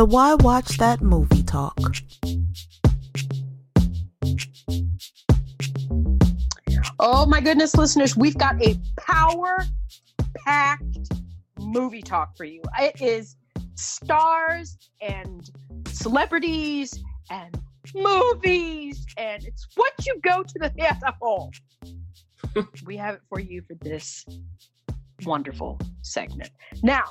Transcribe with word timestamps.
The 0.00 0.06
Why 0.06 0.32
Watch 0.32 0.78
That 0.78 1.02
movie 1.02 1.42
talk. 1.42 1.78
Oh 6.98 7.26
my 7.26 7.42
goodness, 7.42 7.76
listeners, 7.76 8.16
we've 8.16 8.38
got 8.38 8.64
a 8.64 8.80
power 8.96 9.58
packed 10.46 11.12
movie 11.58 12.00
talk 12.00 12.34
for 12.34 12.44
you. 12.44 12.62
It 12.78 13.02
is 13.02 13.36
stars 13.74 14.78
and 15.02 15.50
celebrities 15.88 16.98
and 17.30 17.60
movies, 17.94 19.04
and 19.18 19.44
it's 19.44 19.68
what 19.74 19.92
you 20.06 20.18
go 20.22 20.42
to 20.42 20.58
the 20.60 20.70
theater 20.70 21.12
for. 21.18 21.50
we 22.86 22.96
have 22.96 23.16
it 23.16 23.20
for 23.28 23.38
you 23.38 23.60
for 23.68 23.74
this 23.74 24.24
wonderful 25.26 25.78
segment. 26.00 26.48
Now, 26.82 27.04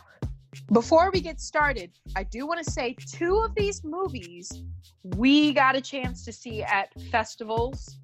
before 0.72 1.11
we 1.11 1.22
get 1.22 1.39
started, 1.39 1.92
I 2.16 2.23
do 2.23 2.47
want 2.47 2.64
to 2.64 2.72
say 2.72 2.95
two 3.11 3.38
of 3.38 3.55
these 3.55 3.83
movies 3.83 4.64
we 5.03 5.53
got 5.53 5.75
a 5.75 5.81
chance 5.81 6.25
to 6.25 6.33
see 6.33 6.64
at 6.64 6.89
festivals 7.11 7.97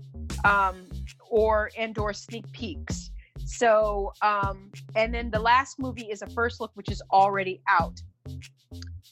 um, 0.44 0.88
or 1.30 1.70
and 1.78 1.98
or 1.98 2.14
sneak 2.14 2.50
peeks. 2.52 3.12
So, 3.46 4.14
um, 4.22 4.72
and 4.96 5.14
then 5.14 5.30
the 5.30 5.40
last 5.40 5.78
movie 5.80 6.10
is 6.10 6.22
a 6.22 6.28
first 6.28 6.60
look, 6.60 6.72
which 6.74 6.90
is 6.90 7.02
already 7.12 7.62
out. 7.68 8.02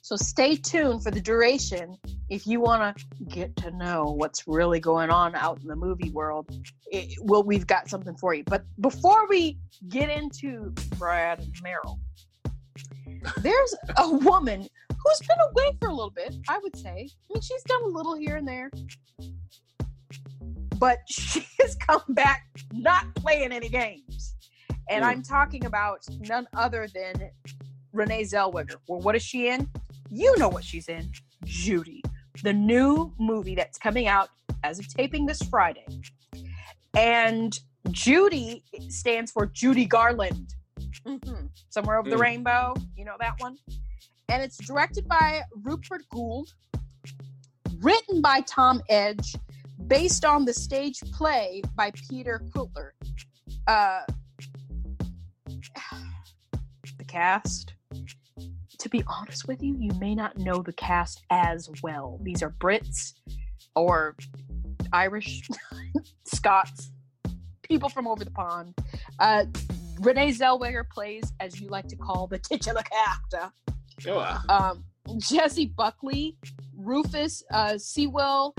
So 0.02 0.16
stay 0.16 0.56
tuned 0.56 1.04
for 1.04 1.12
the 1.12 1.22
duration 1.22 1.98
if 2.30 2.46
you 2.48 2.60
want 2.60 2.98
to 2.98 3.06
get 3.26 3.56
to 3.58 3.72
know 3.72 4.16
what's 4.18 4.48
really 4.48 4.80
going 4.80 5.10
on 5.10 5.36
out 5.36 5.62
in 5.62 5.68
the 5.68 5.76
movie 5.76 6.10
world. 6.10 6.50
It, 6.88 7.18
well, 7.22 7.44
we've 7.44 7.68
got 7.68 7.90
something 7.90 8.16
for 8.18 8.34
you. 8.34 8.44
But 8.44 8.64
before 8.82 9.28
we 9.30 9.60
get 9.88 10.10
into 10.10 10.74
Brad 10.98 11.40
and 11.40 11.54
Meryl, 11.64 12.00
there's 13.42 13.76
a 13.98 14.10
woman 14.10 14.68
who's 14.90 15.28
been 15.28 15.38
away 15.52 15.78
for 15.80 15.90
a 15.90 15.94
little 15.94 16.12
bit. 16.12 16.36
I 16.50 16.60
would 16.60 16.76
say. 16.76 16.90
I 16.90 17.34
mean, 17.34 17.42
she's 17.42 17.64
done 17.64 17.84
a 17.84 17.88
little 17.88 18.16
here 18.16 18.38
and 18.38 18.48
there, 18.48 18.72
but 20.78 21.00
she 21.10 21.48
has 21.62 21.76
come 21.76 22.02
back 22.10 22.48
not 22.72 23.14
playing 23.16 23.52
any 23.52 23.70
games. 23.70 24.36
And 24.90 25.04
mm. 25.04 25.08
I'm 25.08 25.22
talking 25.22 25.66
about 25.66 26.00
none 26.20 26.48
other 26.56 26.88
than 26.94 27.32
Renee 27.94 28.24
Zellweger. 28.24 28.76
Well, 28.88 29.00
what 29.00 29.16
is 29.16 29.24
she 29.24 29.48
in? 29.50 29.70
You 30.10 30.38
know 30.38 30.50
what 30.50 30.64
she's 30.64 30.90
in. 30.90 31.12
Judy, 31.46 32.02
the 32.44 32.54
new 32.54 33.14
movie 33.20 33.56
that's 33.56 33.78
coming 33.78 34.08
out 34.08 34.30
as 34.64 34.80
of 34.80 34.88
taping 34.88 35.26
this 35.26 35.42
Friday. 35.44 35.86
And 36.96 37.58
Judy 37.92 38.64
stands 38.90 39.32
for 39.32 39.46
Judy 39.46 39.86
Garland. 39.86 40.54
Mm-hmm. 41.06 41.48
Somewhere 41.70 41.98
over 41.98 42.08
mm. 42.08 42.12
the 42.12 42.18
rainbow. 42.18 42.76
You 42.96 43.06
know 43.06 43.16
that 43.20 43.36
one? 43.40 43.58
And 44.30 44.42
it's 44.42 44.58
directed 44.58 45.08
by 45.08 45.42
Rupert 45.64 46.04
Goold, 46.10 46.54
written 47.80 48.22
by 48.22 48.42
Tom 48.42 48.82
Edge, 48.90 49.36
based 49.88 50.26
on 50.26 50.46
the 50.46 50.54
stage 50.54 51.00
play 51.12 51.62
by 51.76 51.92
Peter 52.10 52.42
Quilter. 52.52 52.94
Uh, 53.68 54.02
the 56.98 57.06
cast. 57.06 57.74
To 58.80 58.90
be 58.90 59.04
honest 59.08 59.48
with 59.48 59.64
you, 59.64 59.76
you 59.78 59.92
may 60.00 60.14
not 60.14 60.38
know 60.38 60.62
the 60.62 60.74
cast 60.74 61.24
as 61.30 61.70
well. 61.82 62.20
These 62.22 62.44
are 62.44 62.50
Brits 62.50 63.14
or 63.76 64.16
Irish, 64.92 65.48
Scots, 66.26 66.92
people 67.62 67.90
from 67.90 68.08
over 68.08 68.24
the 68.24 68.32
pond. 68.32 68.76
Uh, 69.20 69.46
Renee 70.04 70.32
Zellweger 70.32 70.88
plays, 70.90 71.32
as 71.40 71.60
you 71.60 71.68
like 71.70 71.88
to 71.88 71.96
call 71.96 72.28
the 72.28 72.38
titular 72.38 72.84
character. 72.84 73.52
Oh, 74.08 74.38
um, 74.50 74.84
Jessie 75.20 75.68
Buckley, 75.68 76.38
Rufus 76.76 77.44
uh, 77.52 77.78
Sewell, 77.78 78.54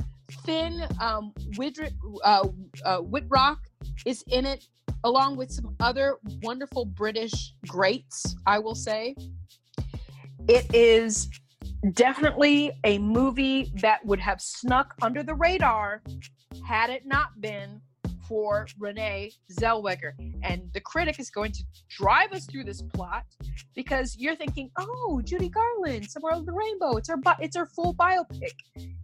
Finn 0.44 0.86
um, 1.00 1.32
Widrick, 1.56 1.92
uh, 2.24 2.48
uh, 2.84 3.00
Wittrock 3.02 3.58
is 4.06 4.24
in 4.28 4.46
it, 4.46 4.66
along 5.04 5.36
with 5.36 5.50
some 5.50 5.74
other 5.80 6.16
wonderful 6.42 6.86
British 6.86 7.54
greats, 7.68 8.34
I 8.46 8.58
will 8.58 8.74
say. 8.74 9.14
It 10.48 10.74
is 10.74 11.28
definitely 11.92 12.72
a 12.84 12.98
movie 12.98 13.72
that 13.82 14.04
would 14.06 14.20
have 14.20 14.40
snuck 14.40 14.94
under 15.02 15.22
the 15.22 15.34
radar 15.34 16.02
had 16.66 16.88
it 16.88 17.04
not 17.04 17.40
been 17.40 17.82
for 18.28 18.66
Renee 18.78 19.32
Zellweger. 19.52 20.12
And 20.42 20.70
the 20.72 20.80
critic 20.80 21.18
is 21.18 21.30
going 21.30 21.52
to 21.52 21.64
drive 21.88 22.32
us 22.32 22.46
through 22.46 22.64
this 22.64 22.82
plot 22.82 23.24
because 23.74 24.16
you're 24.18 24.36
thinking, 24.36 24.70
oh, 24.78 25.20
Judy 25.24 25.48
Garland, 25.48 26.10
Somewhere 26.10 26.34
Over 26.34 26.44
the 26.44 26.52
Rainbow. 26.52 26.96
It's 26.96 27.08
her, 27.08 27.16
it's 27.40 27.56
her 27.56 27.66
full 27.66 27.94
biopic. 27.94 28.52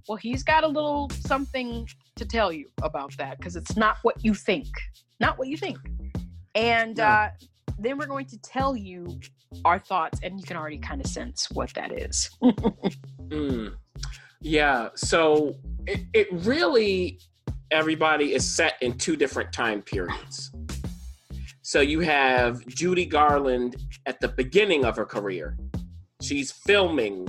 Well, 0.09 0.17
he's 0.17 0.43
got 0.43 0.65
a 0.65 0.69
little 0.69 1.11
something 1.27 1.89
to 2.17 2.25
tell 2.25 2.53
you 2.53 2.67
about 2.83 3.17
that 3.19 3.39
because 3.39 3.57
it's 3.57 3.77
not 3.77 3.99
what 4.03 4.25
you 4.25 4.35
think. 4.35 4.69
Not 5.21 5.39
what 5.39 5.49
you 5.49 5.57
think. 5.57 5.79
And 6.55 6.97
no. 6.97 7.05
uh, 7.05 7.31
then 7.79 7.99
we're 7.99 8.07
going 8.07 8.27
to 8.27 8.39
tell 8.39 8.77
you 8.77 9.21
our 9.65 9.79
thoughts, 9.79 10.21
and 10.23 10.39
you 10.39 10.47
can 10.47 10.57
already 10.57 10.79
kind 10.79 11.01
of 11.01 11.07
sense 11.07 11.51
what 11.51 11.73
that 11.75 11.93
is. 11.93 12.31
mm. 13.29 13.75
Yeah. 14.41 14.89
So 14.95 15.57
it, 15.87 16.01
it 16.13 16.29
really 16.33 17.21
everybody 17.71 18.35
is 18.35 18.49
set 18.49 18.75
in 18.81 18.99
two 18.99 19.17
different 19.17 19.53
time 19.53 19.83
periods. 19.83 20.51
So 21.63 21.81
you 21.81 22.01
have 22.01 22.67
Judy 22.67 23.07
Garland 23.07 23.77
at 24.07 24.21
the 24.21 24.29
beginning 24.29 24.85
of 24.85 24.97
her 24.97 25.05
career. 25.05 25.57
She's 26.21 26.51
filming 26.51 27.29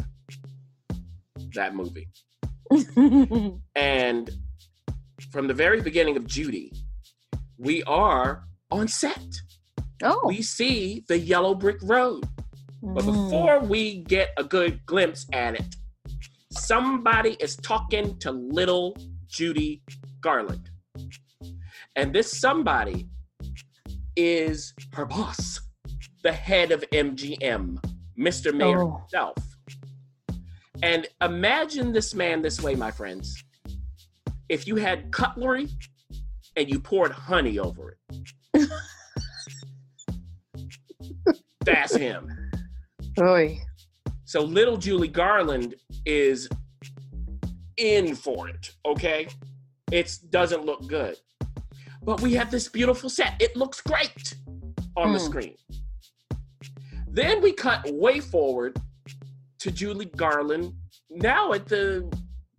that 1.54 1.76
movie. 1.76 2.08
and 3.76 4.32
from 5.32 5.48
the 5.48 5.54
very 5.54 5.82
beginning 5.82 6.18
of 6.18 6.26
Judy, 6.26 6.74
we 7.58 7.84
are 7.84 8.46
on 8.72 8.88
set. 8.88 9.24
Oh. 10.04 10.22
We 10.26 10.42
see 10.42 11.06
the 11.08 11.20
yellow 11.20 11.54
brick 11.54 11.78
road. 11.84 12.28
But 12.82 13.04
mm. 13.04 13.30
before 13.30 13.60
we 13.60 14.04
get 14.04 14.30
a 14.38 14.44
good 14.44 14.84
glimpse 14.88 15.28
at 15.32 15.56
it, 15.56 15.76
somebody 16.50 17.38
is 17.40 17.56
talking 17.58 18.18
to 18.20 18.32
little 18.32 18.98
Judy 19.28 19.84
Garland. 20.22 20.70
And 21.96 22.14
this 22.14 22.40
somebody 22.40 23.10
is 24.16 24.74
her 24.94 25.06
boss, 25.06 25.60
the 26.24 26.32
head 26.32 26.72
of 26.72 26.84
MGM, 26.92 27.84
Mr. 28.18 28.54
Mayer 28.54 28.84
oh. 28.84 28.98
himself. 29.00 29.38
And 30.84 31.08
imagine 31.22 31.92
this 31.92 32.16
man 32.16 32.42
this 32.42 32.62
way, 32.62 32.76
my 32.76 32.92
friends. 32.92 33.44
If 34.50 34.68
you 34.68 34.76
had 34.76 35.12
cutlery 35.12 35.68
and 36.56 36.70
you 36.70 36.80
poured 36.80 37.12
honey 37.12 37.60
over 37.60 37.98
it, 38.54 38.70
that's 41.66 41.96
him. 41.96 42.30
Oy. 43.20 43.60
So 44.26 44.42
little 44.42 44.78
Julie 44.78 45.08
Garland 45.08 45.76
is 46.06 46.50
in 47.78 48.16
for 48.16 48.50
it, 48.50 48.72
okay? 48.86 49.28
It 49.92 50.18
doesn't 50.30 50.66
look 50.66 50.88
good. 50.88 51.18
But 52.04 52.22
we 52.22 52.34
have 52.34 52.50
this 52.50 52.68
beautiful 52.68 53.10
set. 53.10 53.36
It 53.40 53.56
looks 53.56 53.82
great 53.82 54.34
on 54.98 55.10
mm. 55.10 55.14
the 55.14 55.20
hmm. 55.20 55.26
screen. 55.26 55.56
Then 57.08 57.42
we 57.42 57.52
cut 57.52 57.86
way 57.92 58.20
forward 58.20 58.80
to 59.60 59.72
Julie 59.72 60.06
Garland, 60.06 60.74
now 61.10 61.52
at 61.54 61.68
the 61.68 62.12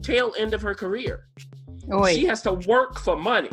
tail 0.02 0.34
end 0.38 0.54
of 0.54 0.62
her 0.62 0.74
career. 0.74 1.26
She 2.10 2.26
has 2.26 2.42
to 2.42 2.52
work 2.52 3.00
for 3.00 3.16
money. 3.16 3.50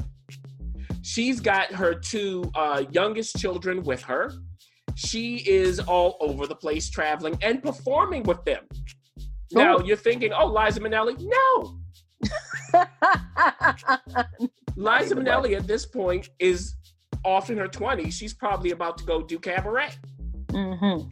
She's 1.02 1.40
got 1.40 1.72
her 1.74 1.96
two 1.96 2.52
uh, 2.54 2.84
youngest 2.92 3.38
children 3.38 3.82
with 3.84 4.04
her. 4.04 4.32
She 4.96 5.38
is 5.50 5.80
all 5.80 6.18
over 6.20 6.46
the 6.46 6.56
place 6.56 6.90
traveling 6.90 7.38
and 7.42 7.64
performing 7.64 8.24
with 8.24 8.44
them. 8.44 8.66
Now 9.52 9.80
you're 9.80 9.98
thinking, 9.98 10.32
oh, 10.34 10.46
Liza 10.46 10.82
Minnelli. 10.82 11.16
No, 11.20 11.80
Liza 14.76 15.16
Minnelli 15.16 15.58
at 15.58 15.68
this 15.68 15.86
point 15.86 16.30
is 16.40 16.76
off 17.24 17.50
in 17.50 17.58
her 17.58 17.68
20s. 17.68 18.14
She's 18.14 18.34
probably 18.34 18.72
about 18.72 18.98
to 19.00 19.04
go 19.04 19.22
do 19.22 19.40
cabaret. 19.40 19.92
Mm-hmm. 20.48 21.08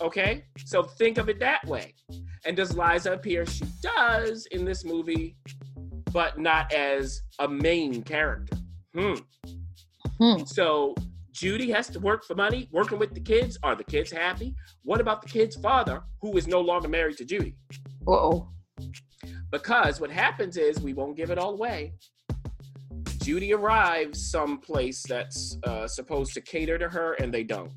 Okay? 0.00 0.44
So 0.64 0.82
think 0.82 1.18
of 1.18 1.28
it 1.28 1.38
that 1.40 1.64
way. 1.66 1.94
And 2.44 2.56
does 2.56 2.76
Liza 2.76 3.12
appear? 3.12 3.46
She 3.46 3.64
does 3.82 4.46
in 4.46 4.64
this 4.64 4.84
movie, 4.84 5.36
but 6.12 6.38
not 6.38 6.72
as 6.72 7.22
a 7.38 7.48
main 7.48 8.02
character. 8.02 8.56
Hmm. 8.94 9.14
Hmm. 10.18 10.44
So 10.44 10.94
Judy 11.32 11.70
has 11.70 11.88
to 11.88 12.00
work 12.00 12.24
for 12.24 12.34
money, 12.34 12.68
working 12.72 12.98
with 12.98 13.14
the 13.14 13.20
kids. 13.20 13.58
Are 13.62 13.74
the 13.74 13.84
kids 13.84 14.10
happy? 14.10 14.54
What 14.82 15.00
about 15.00 15.22
the 15.22 15.28
kid's 15.28 15.56
father, 15.56 16.02
who 16.20 16.36
is 16.36 16.46
no 16.46 16.60
longer 16.60 16.88
married 16.88 17.16
to 17.18 17.24
Judy? 17.24 17.56
Whoa. 18.04 18.48
Because 19.52 20.00
what 20.00 20.10
happens 20.10 20.56
is, 20.56 20.80
we 20.80 20.94
won't 20.94 21.16
give 21.16 21.30
it 21.30 21.38
all 21.38 21.52
away. 21.52 21.92
Judy 23.22 23.52
arrives 23.52 24.30
someplace 24.30 25.04
that's 25.06 25.58
uh, 25.64 25.86
supposed 25.86 26.32
to 26.34 26.40
cater 26.40 26.78
to 26.78 26.88
her, 26.88 27.12
and 27.20 27.32
they 27.32 27.44
don't. 27.44 27.70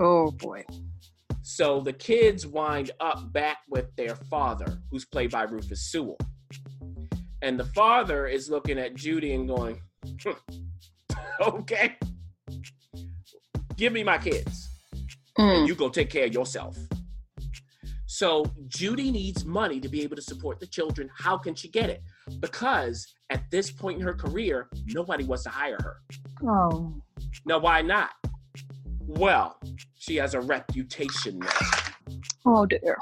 Oh 0.00 0.30
boy. 0.30 0.64
So 1.42 1.80
the 1.80 1.92
kids 1.92 2.46
wind 2.46 2.92
up 3.00 3.32
back 3.32 3.58
with 3.68 3.94
their 3.96 4.14
father, 4.14 4.80
who's 4.90 5.04
played 5.04 5.30
by 5.30 5.42
Rufus 5.42 5.90
Sewell. 5.90 6.18
And 7.42 7.58
the 7.58 7.64
father 7.64 8.26
is 8.26 8.48
looking 8.48 8.78
at 8.78 8.94
Judy 8.94 9.34
and 9.34 9.48
going, 9.48 9.82
"Hmm, 10.22 10.32
okay, 11.40 11.96
give 13.76 13.92
me 13.92 14.04
my 14.04 14.18
kids. 14.18 14.68
Mm. 15.38 15.66
You 15.66 15.74
go 15.74 15.88
take 15.88 16.10
care 16.10 16.26
of 16.26 16.34
yourself. 16.34 16.76
So 18.18 18.44
Judy 18.66 19.12
needs 19.12 19.44
money 19.44 19.78
to 19.78 19.88
be 19.88 20.02
able 20.02 20.16
to 20.16 20.22
support 20.22 20.58
the 20.58 20.66
children. 20.66 21.08
How 21.16 21.38
can 21.38 21.54
she 21.54 21.68
get 21.68 21.88
it? 21.88 22.02
Because 22.40 23.06
at 23.30 23.48
this 23.52 23.70
point 23.70 24.00
in 24.00 24.04
her 24.04 24.12
career, 24.12 24.68
nobody 24.88 25.22
wants 25.22 25.44
to 25.44 25.50
hire 25.50 25.78
her. 25.80 25.98
Oh. 26.44 27.00
Now, 27.46 27.60
why 27.60 27.80
not? 27.80 28.10
Well, 29.06 29.60
she 29.94 30.16
has 30.16 30.34
a 30.34 30.40
reputation 30.40 31.38
now. 31.38 32.18
Oh 32.44 32.66
dear. 32.66 32.98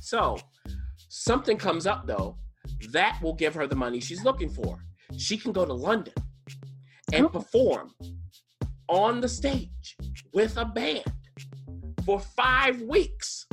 So, 0.00 0.36
something 1.08 1.56
comes 1.56 1.86
up 1.86 2.08
though 2.08 2.38
that 2.90 3.20
will 3.22 3.34
give 3.34 3.54
her 3.54 3.68
the 3.68 3.76
money 3.76 4.00
she's 4.00 4.24
looking 4.24 4.50
for. 4.50 4.84
She 5.16 5.36
can 5.36 5.52
go 5.52 5.64
to 5.64 5.72
London 5.72 6.14
and 7.12 7.26
Oh. 7.26 7.28
perform 7.28 7.94
on 8.88 9.20
the 9.20 9.28
stage 9.28 9.96
with 10.32 10.56
a 10.56 10.64
band 10.64 11.04
for 12.04 12.18
five 12.18 12.80
weeks. 12.82 13.46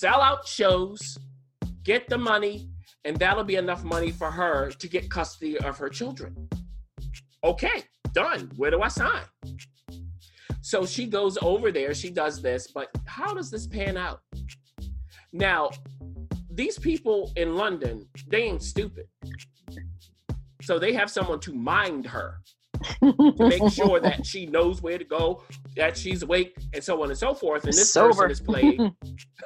Sell 0.00 0.22
out 0.22 0.48
shows, 0.48 1.18
get 1.82 2.08
the 2.08 2.16
money, 2.16 2.70
and 3.04 3.18
that'll 3.18 3.44
be 3.44 3.56
enough 3.56 3.84
money 3.84 4.10
for 4.10 4.30
her 4.30 4.70
to 4.70 4.88
get 4.88 5.10
custody 5.10 5.58
of 5.58 5.76
her 5.76 5.90
children. 5.90 6.48
Okay, 7.44 7.82
done. 8.14 8.50
Where 8.56 8.70
do 8.70 8.80
I 8.80 8.88
sign? 8.88 9.24
So 10.62 10.86
she 10.86 11.04
goes 11.04 11.36
over 11.42 11.70
there, 11.70 11.92
she 11.92 12.08
does 12.08 12.40
this, 12.40 12.68
but 12.68 12.88
how 13.04 13.34
does 13.34 13.50
this 13.50 13.66
pan 13.66 13.98
out? 13.98 14.20
Now, 15.34 15.68
these 16.50 16.78
people 16.78 17.30
in 17.36 17.54
London, 17.56 18.08
they 18.26 18.44
ain't 18.44 18.62
stupid. 18.62 19.04
So 20.62 20.78
they 20.78 20.94
have 20.94 21.10
someone 21.10 21.40
to 21.40 21.52
mind 21.52 22.06
her 22.06 22.40
to 23.02 23.34
make 23.38 23.70
sure 23.70 24.00
that 24.00 24.24
she 24.24 24.46
knows 24.46 24.80
where 24.80 24.96
to 24.96 25.04
go, 25.04 25.44
that 25.76 25.96
she's 25.96 26.22
awake, 26.22 26.56
and 26.74 26.82
so 26.82 27.02
on 27.02 27.10
and 27.10 27.18
so 27.18 27.34
forth. 27.34 27.64
And 27.64 27.72
this 27.72 27.90
Sober. 27.90 28.28
person 28.28 28.30
is 28.30 28.40
played 28.40 28.80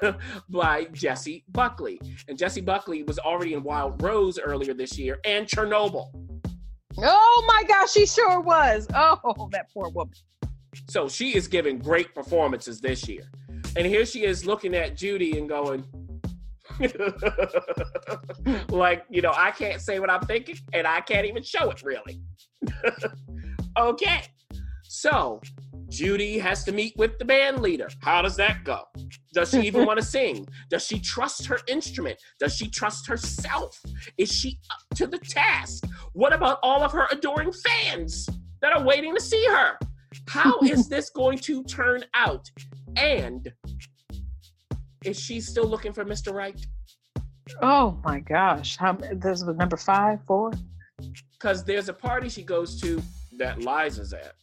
by 0.48 0.84
Jessie 0.92 1.44
Buckley. 1.48 2.00
And 2.28 2.38
Jessie 2.38 2.60
Buckley 2.60 3.02
was 3.02 3.18
already 3.18 3.54
in 3.54 3.62
Wild 3.62 4.00
Rose 4.02 4.38
earlier 4.38 4.74
this 4.74 4.98
year 4.98 5.20
and 5.24 5.46
Chernobyl. 5.46 6.10
Oh 6.98 7.44
my 7.46 7.64
gosh, 7.66 7.92
she 7.92 8.06
sure 8.06 8.40
was. 8.40 8.86
Oh, 8.94 9.48
that 9.52 9.70
poor 9.72 9.88
woman. 9.90 10.14
So 10.88 11.08
she 11.08 11.34
is 11.34 11.48
giving 11.48 11.78
great 11.78 12.14
performances 12.14 12.80
this 12.80 13.08
year. 13.08 13.30
And 13.76 13.86
here 13.86 14.06
she 14.06 14.24
is 14.24 14.46
looking 14.46 14.74
at 14.74 14.96
Judy 14.96 15.38
and 15.38 15.48
going, 15.48 15.84
like, 18.68 19.04
you 19.10 19.22
know, 19.22 19.32
I 19.34 19.50
can't 19.50 19.80
say 19.80 19.98
what 19.98 20.10
I'm 20.10 20.22
thinking 20.22 20.56
and 20.72 20.86
I 20.86 21.00
can't 21.00 21.26
even 21.26 21.42
show 21.42 21.70
it 21.70 21.82
really. 21.82 22.20
okay. 23.78 24.22
So 24.84 25.40
Judy 25.88 26.38
has 26.38 26.64
to 26.64 26.72
meet 26.72 26.94
with 26.96 27.18
the 27.18 27.24
band 27.24 27.60
leader. 27.60 27.88
How 28.00 28.22
does 28.22 28.36
that 28.36 28.64
go? 28.64 28.82
Does 29.32 29.50
she 29.50 29.60
even 29.60 29.84
want 29.86 29.98
to 29.98 30.04
sing? 30.04 30.46
Does 30.70 30.84
she 30.84 30.98
trust 30.98 31.46
her 31.46 31.58
instrument? 31.68 32.18
Does 32.38 32.56
she 32.56 32.68
trust 32.68 33.06
herself? 33.06 33.80
Is 34.18 34.32
she 34.32 34.58
up 34.70 34.96
to 34.96 35.06
the 35.06 35.18
task? 35.18 35.84
What 36.12 36.32
about 36.32 36.58
all 36.62 36.82
of 36.82 36.92
her 36.92 37.06
adoring 37.10 37.52
fans 37.52 38.28
that 38.60 38.72
are 38.72 38.82
waiting 38.84 39.14
to 39.14 39.20
see 39.20 39.44
her? 39.46 39.78
How 40.28 40.58
is 40.60 40.88
this 40.94 41.10
going 41.10 41.38
to 41.38 41.62
turn 41.64 42.04
out? 42.14 42.48
And 42.96 43.52
is 45.04 45.18
she 45.20 45.40
still 45.40 45.66
looking 45.66 45.92
for 45.92 46.04
Mr. 46.04 46.32
Right? 46.32 46.58
Oh 47.60 48.00
my 48.04 48.20
gosh. 48.20 48.76
How 48.76 48.92
this 48.92 49.44
was 49.44 49.56
number 49.56 49.76
five, 49.76 50.20
four? 50.26 50.52
Because 51.32 51.64
there's 51.64 51.88
a 51.88 51.92
party 51.92 52.28
she 52.28 52.42
goes 52.42 52.80
to 52.80 53.02
that 53.36 53.60
Liza's 53.62 54.12
at, 54.12 54.34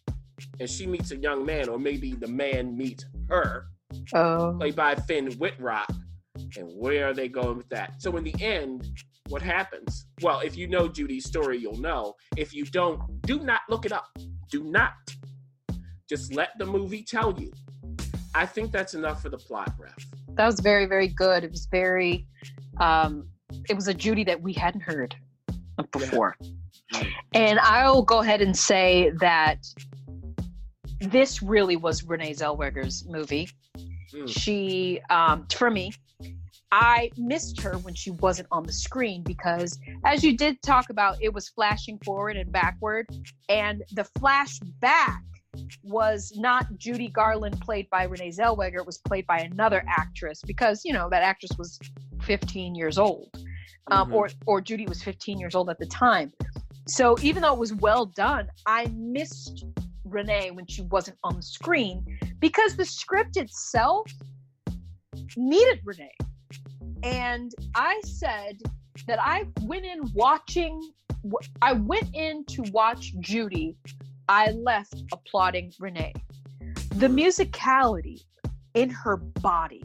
and 0.62 0.70
she 0.70 0.86
meets 0.86 1.10
a 1.12 1.18
young 1.18 1.44
man, 1.44 1.68
or 1.70 1.80
maybe 1.80 2.14
the 2.14 2.28
man 2.28 2.78
meets 2.78 3.04
her, 3.30 3.66
Oh. 4.14 4.56
played 4.60 4.76
by 4.76 4.94
Finn 4.96 5.36
Wittrock. 5.40 5.90
And 6.56 6.70
where 6.78 7.08
are 7.10 7.14
they 7.16 7.28
going 7.28 7.58
with 7.58 7.68
that? 7.70 8.00
So 8.02 8.16
in 8.16 8.24
the 8.24 8.36
end, 8.40 8.88
what 9.30 9.42
happens? 9.42 10.06
Well, 10.22 10.40
if 10.42 10.56
you 10.56 10.68
know 10.68 10.88
Judy's 10.88 11.26
story, 11.26 11.58
you'll 11.58 11.80
know. 11.80 12.14
If 12.38 12.54
you 12.54 12.64
don't, 12.66 13.02
do 13.24 13.40
not 13.40 13.62
look 13.70 13.86
it 13.88 13.92
up. 13.92 14.06
Do 14.52 14.64
not. 14.64 14.94
Just 16.08 16.34
let 16.36 16.50
the 16.60 16.66
movie 16.66 17.04
tell 17.04 17.34
you. 17.40 17.52
I 18.36 18.46
think 18.46 18.72
that's 18.72 18.94
enough 18.94 19.22
for 19.24 19.30
the 19.30 19.38
plot, 19.38 19.74
ref. 19.80 19.96
that 20.36 20.46
was 20.46 20.60
very, 20.60 20.86
very 20.86 21.08
good. 21.08 21.44
It 21.44 21.52
was 21.52 21.66
very 21.72 22.28
um 22.80 23.28
it 23.68 23.76
was 23.76 23.88
a 23.88 23.94
Judy 23.94 24.24
that 24.26 24.42
we 24.42 24.54
hadn't 24.54 24.82
heard 24.82 25.16
of 25.80 25.90
before. 25.92 26.36
And 27.34 27.60
I'll 27.60 28.04
go 28.04 28.20
ahead 28.20 28.42
and 28.42 28.56
say 28.56 29.12
that 29.20 29.58
this 31.02 31.42
really 31.42 31.76
was 31.76 32.04
Renee 32.04 32.34
Zellweger's 32.34 33.06
movie. 33.08 33.50
Mm. 34.14 34.28
She 34.28 35.02
um 35.10 35.48
for 35.54 35.70
me, 35.72 35.92
I 36.72 37.12
missed 37.18 37.60
her 37.62 37.78
when 37.80 37.94
she 37.96 38.12
wasn't 38.12 38.48
on 38.52 38.64
the 38.64 38.72
screen 38.74 39.24
because 39.24 39.78
as 40.06 40.24
you 40.24 40.38
did 40.38 40.62
talk 40.62 40.90
about, 40.90 41.18
it 41.22 41.34
was 41.34 41.50
flashing 41.50 41.98
forward 42.06 42.38
and 42.38 42.52
backward. 42.52 43.08
And 43.50 43.84
the 43.94 44.08
flashback 44.20 45.20
was 45.84 46.32
not 46.38 46.66
Judy 46.78 47.10
Garland 47.10 47.60
played 47.60 47.90
by 47.90 48.04
Renee 48.04 48.30
Zellweger, 48.30 48.76
it 48.78 48.86
was 48.86 49.00
played 49.00 49.28
by 49.28 49.40
another 49.40 49.84
actress 49.88 50.42
because, 50.46 50.86
you 50.86 50.94
know, 50.94 51.10
that 51.10 51.24
actress 51.24 51.52
was 51.58 51.78
15 52.24 52.74
years 52.76 52.98
old. 52.98 53.30
Um, 53.90 54.12
Mhm. 54.12 54.14
or 54.14 54.30
or 54.46 54.62
Judy 54.62 54.86
was 54.86 55.02
15 55.04 55.40
years 55.40 55.56
old 55.56 55.70
at 55.70 55.80
the 55.80 55.88
time. 55.88 56.32
So 56.88 57.18
even 57.22 57.42
though 57.42 57.54
it 57.54 57.60
was 57.60 57.74
well 57.74 58.06
done, 58.06 58.48
I 58.66 58.86
missed 58.94 59.66
Renee 60.12 60.52
when 60.52 60.68
she 60.68 60.84
wasn't 60.84 61.18
on 61.24 61.36
the 61.36 61.42
screen 61.42 62.06
because 62.40 62.76
the 62.76 62.86
script 62.86 63.38
itself 63.38 64.12
needed 65.38 65.80
Renee. 65.84 66.16
And 67.04 67.52
I 67.76 68.02
said 68.06 68.60
that 69.08 69.20
I 69.20 69.46
went 69.62 69.86
in 69.86 70.02
watching, 70.14 70.80
I 71.62 71.74
went 71.74 72.14
in 72.14 72.46
to 72.46 72.64
watch 72.72 73.14
Judy. 73.20 73.76
I 74.28 74.52
left 74.52 75.04
applauding 75.12 75.72
Renee. 75.80 76.14
The 76.96 77.08
musicality 77.08 78.22
in 78.74 78.90
her 78.90 79.18
body. 79.18 79.84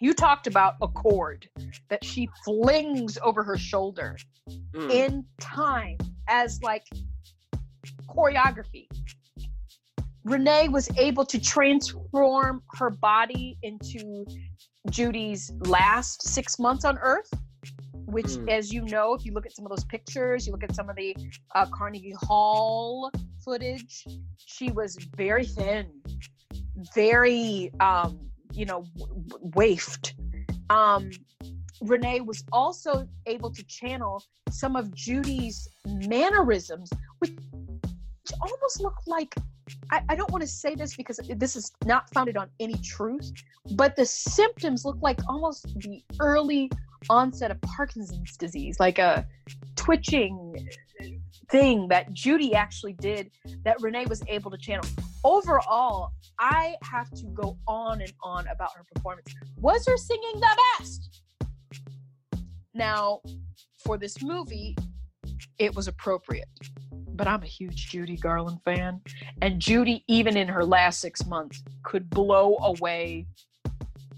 You 0.00 0.14
talked 0.14 0.46
about 0.46 0.76
a 0.80 0.88
cord 0.88 1.46
that 1.90 2.04
she 2.04 2.28
flings 2.44 3.18
over 3.22 3.42
her 3.42 3.58
shoulder 3.58 4.16
Mm. 4.72 4.90
in 4.90 5.24
time 5.40 5.98
as 6.28 6.60
like 6.62 6.84
choreography. 8.08 8.88
Renee 10.24 10.68
was 10.68 10.88
able 10.98 11.24
to 11.26 11.40
transform 11.40 12.62
her 12.74 12.90
body 12.90 13.56
into 13.62 14.26
Judy's 14.90 15.52
last 15.60 16.22
six 16.28 16.58
months 16.58 16.84
on 16.84 16.98
Earth, 16.98 17.30
which, 18.06 18.26
Mm. 18.26 18.50
as 18.50 18.72
you 18.72 18.82
know, 18.82 19.14
if 19.14 19.24
you 19.24 19.32
look 19.32 19.46
at 19.46 19.52
some 19.52 19.64
of 19.64 19.70
those 19.70 19.84
pictures, 19.84 20.46
you 20.46 20.52
look 20.52 20.64
at 20.64 20.74
some 20.74 20.88
of 20.90 20.96
the 20.96 21.16
uh, 21.54 21.66
Carnegie 21.66 22.14
Hall 22.22 23.10
footage, 23.44 24.06
she 24.36 24.70
was 24.72 24.96
very 25.16 25.46
thin, 25.46 25.86
very, 26.94 27.70
um, 27.80 28.18
you 28.52 28.66
know, 28.66 28.84
w- 28.98 29.22
w- 29.28 29.50
waifed. 29.52 30.12
Um, 30.70 31.10
Renee 31.82 32.20
was 32.20 32.44
also 32.52 33.08
able 33.26 33.50
to 33.52 33.62
channel 33.64 34.22
some 34.50 34.76
of 34.76 34.92
Judy's 34.94 35.68
mannerisms, 35.86 36.90
which 37.20 37.32
almost 38.42 38.80
looked 38.80 39.06
like 39.08 39.34
I, 39.90 40.02
I 40.08 40.14
don't 40.14 40.30
want 40.30 40.42
to 40.42 40.48
say 40.48 40.74
this 40.74 40.96
because 40.96 41.20
this 41.36 41.56
is 41.56 41.72
not 41.84 42.12
founded 42.12 42.36
on 42.36 42.48
any 42.60 42.78
truth, 42.78 43.32
but 43.72 43.96
the 43.96 44.06
symptoms 44.06 44.84
look 44.84 44.98
like 45.00 45.18
almost 45.28 45.66
the 45.76 46.02
early 46.20 46.70
onset 47.08 47.50
of 47.50 47.60
Parkinson's 47.62 48.36
disease, 48.36 48.78
like 48.78 48.98
a 48.98 49.26
twitching, 49.76 50.54
thing 51.50 51.88
that 51.88 52.12
Judy 52.12 52.54
actually 52.54 52.92
did 52.94 53.30
that 53.64 53.76
Renee 53.80 54.06
was 54.06 54.22
able 54.28 54.50
to 54.50 54.58
channel. 54.58 54.84
Overall, 55.24 56.10
I 56.38 56.76
have 56.82 57.10
to 57.12 57.26
go 57.26 57.58
on 57.66 58.00
and 58.00 58.12
on 58.22 58.46
about 58.48 58.70
her 58.76 58.84
performance. 58.94 59.34
Was 59.56 59.86
her 59.86 59.96
singing 59.96 60.40
the 60.40 60.58
best? 60.78 61.22
Now, 62.72 63.20
for 63.84 63.98
this 63.98 64.22
movie, 64.22 64.76
it 65.58 65.74
was 65.74 65.88
appropriate. 65.88 66.48
But 67.20 67.28
I'm 67.28 67.42
a 67.42 67.46
huge 67.46 67.90
Judy 67.90 68.16
Garland 68.16 68.60
fan. 68.64 69.02
And 69.42 69.60
Judy, 69.60 70.04
even 70.08 70.38
in 70.38 70.48
her 70.48 70.64
last 70.64 71.00
six 71.00 71.26
months, 71.26 71.62
could 71.84 72.08
blow 72.08 72.56
away, 72.62 73.26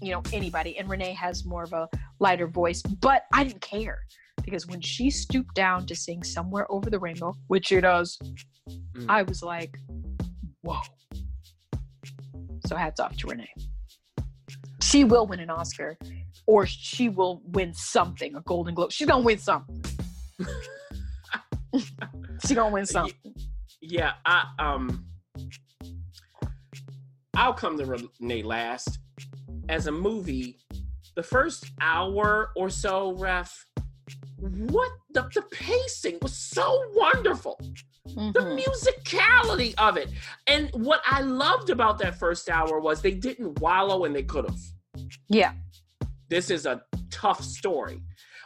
you 0.01 0.13
know, 0.13 0.23
anybody. 0.31 0.77
And 0.77 0.89
Renee 0.89 1.11
has 1.11 1.43
more 1.45 1.63
of 1.63 1.73
a 1.73 1.89
lighter 2.21 2.47
voice. 2.47 2.81
But 2.81 3.23
I 3.33 3.43
didn't 3.43 3.59
care 3.59 3.99
because 4.45 4.67
when 4.67 4.79
she 4.79 5.09
stooped 5.09 5.53
down 5.53 5.85
to 5.87 5.95
sing 5.95 6.23
Somewhere 6.23 6.65
Over 6.71 6.89
the 6.89 6.99
Rainbow, 6.99 7.33
which 7.47 7.67
she 7.67 7.81
does, 7.81 8.17
Mm. 8.69 9.05
I 9.09 9.23
was 9.23 9.41
like, 9.41 9.77
whoa. 10.61 10.79
So 12.67 12.75
hats 12.75 12.99
off 12.99 13.17
to 13.17 13.27
Renee. 13.27 13.53
She 14.81 15.03
will 15.03 15.27
win 15.27 15.39
an 15.39 15.49
Oscar 15.49 15.97
or 16.45 16.65
she 16.65 17.09
will 17.09 17.41
win 17.45 17.73
something, 17.73 18.35
a 18.35 18.41
Golden 18.41 18.73
Globe. 18.73 18.91
She's 18.91 19.07
gonna 19.07 19.23
win 19.23 19.37
something. 19.37 19.83
She's 22.45 22.55
gonna 22.55 22.73
win 22.73 22.85
something. 22.85 23.15
Yeah, 23.81 24.13
I 24.25 24.45
um 24.59 25.05
I'll 27.35 27.53
come 27.53 27.77
to 27.77 27.85
Renee 28.19 28.43
last. 28.43 28.99
As 29.69 29.87
a 29.87 29.91
movie, 29.91 30.59
the 31.15 31.23
first 31.23 31.65
hour 31.81 32.51
or 32.55 32.69
so, 32.69 33.13
ref, 33.17 33.65
what 34.39 34.91
the, 35.13 35.23
the 35.33 35.41
pacing 35.51 36.17
was 36.21 36.35
so 36.37 36.83
wonderful. 36.93 37.59
The 38.05 38.11
Mhm. 38.41 38.59
musicality 38.63 39.73
of 39.77 39.95
it. 39.97 40.09
And 40.47 40.69
what 40.73 41.01
I 41.05 41.21
loved 41.21 41.69
about 41.69 41.97
that 41.99 42.15
first 42.19 42.49
hour 42.49 42.79
was 42.79 43.01
they 43.01 43.13
didn't 43.13 43.59
wallow 43.61 44.03
and 44.03 44.13
they 44.15 44.23
could 44.23 44.45
have. 44.49 44.59
Yeah. 45.29 45.53
This 46.29 46.49
is 46.49 46.65
a 46.65 46.83
tough 47.09 47.41
story. 47.41 48.01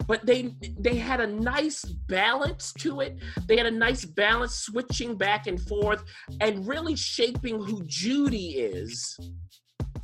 But 0.05 0.25
they 0.25 0.55
they 0.79 0.95
had 0.95 1.19
a 1.21 1.27
nice 1.27 1.83
balance 2.07 2.73
to 2.79 3.01
it. 3.01 3.17
They 3.47 3.57
had 3.57 3.65
a 3.65 3.71
nice 3.71 4.05
balance 4.05 4.55
switching 4.55 5.17
back 5.17 5.47
and 5.47 5.59
forth 5.59 6.03
and 6.41 6.67
really 6.67 6.95
shaping 6.95 7.61
who 7.61 7.83
Judy 7.85 8.49
is, 8.59 9.17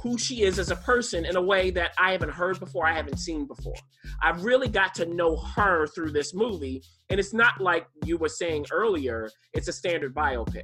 who 0.01 0.17
she 0.17 0.43
is 0.43 0.59
as 0.59 0.71
a 0.71 0.75
person 0.75 1.25
in 1.25 1.35
a 1.35 1.41
way 1.41 1.71
that 1.71 1.91
I 1.97 2.12
haven't 2.12 2.31
heard 2.31 2.59
before, 2.59 2.85
I 2.85 2.93
haven't 2.93 3.17
seen 3.17 3.47
before. 3.47 3.75
I've 4.21 4.43
really 4.43 4.67
got 4.67 4.93
to 4.95 5.05
know 5.05 5.38
her 5.38 5.88
through 5.88 6.12
this 6.12 6.33
movie. 6.33 6.83
And 7.09 7.19
it's 7.19 7.33
not 7.33 7.62
like 7.62 7.85
you 8.03 8.17
were 8.17 8.29
saying 8.29 8.65
earlier, 8.71 9.29
it's 9.53 9.67
a 9.67 9.73
standard 9.73 10.13
biopic. 10.13 10.63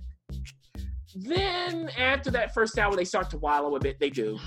Then 1.15 1.89
after 1.98 2.31
that 2.31 2.53
first 2.53 2.77
hour, 2.77 2.95
they 2.95 3.05
start 3.05 3.29
to 3.31 3.38
wallow 3.38 3.75
a 3.75 3.79
bit. 3.79 4.00
They 4.00 4.09
do. 4.09 4.38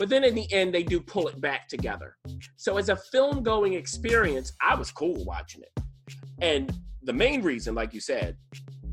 But 0.00 0.08
then 0.08 0.24
in 0.24 0.34
the 0.34 0.50
end, 0.50 0.72
they 0.72 0.82
do 0.82 0.98
pull 0.98 1.28
it 1.28 1.38
back 1.42 1.68
together. 1.68 2.16
So 2.56 2.78
as 2.78 2.88
a 2.88 2.96
film 2.96 3.42
going 3.42 3.74
experience, 3.74 4.50
I 4.66 4.74
was 4.74 4.90
cool 4.90 5.26
watching 5.26 5.60
it. 5.60 5.84
And 6.40 6.72
the 7.02 7.12
main 7.12 7.42
reason, 7.42 7.74
like 7.74 7.92
you 7.92 8.00
said, 8.00 8.38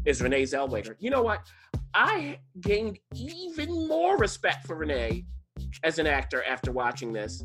is 0.04 0.22
Renee 0.22 0.44
Zellweger. 0.44 0.96
You 1.00 1.10
know 1.10 1.22
what? 1.22 1.48
I 1.94 2.40
gained 2.60 3.00
even 3.16 3.88
more 3.88 4.18
respect 4.18 4.68
for 4.68 4.76
Renee 4.76 5.24
as 5.82 5.98
an 5.98 6.08
actor 6.08 6.44
after 6.44 6.74
watching 6.74 7.14
this. 7.14 7.42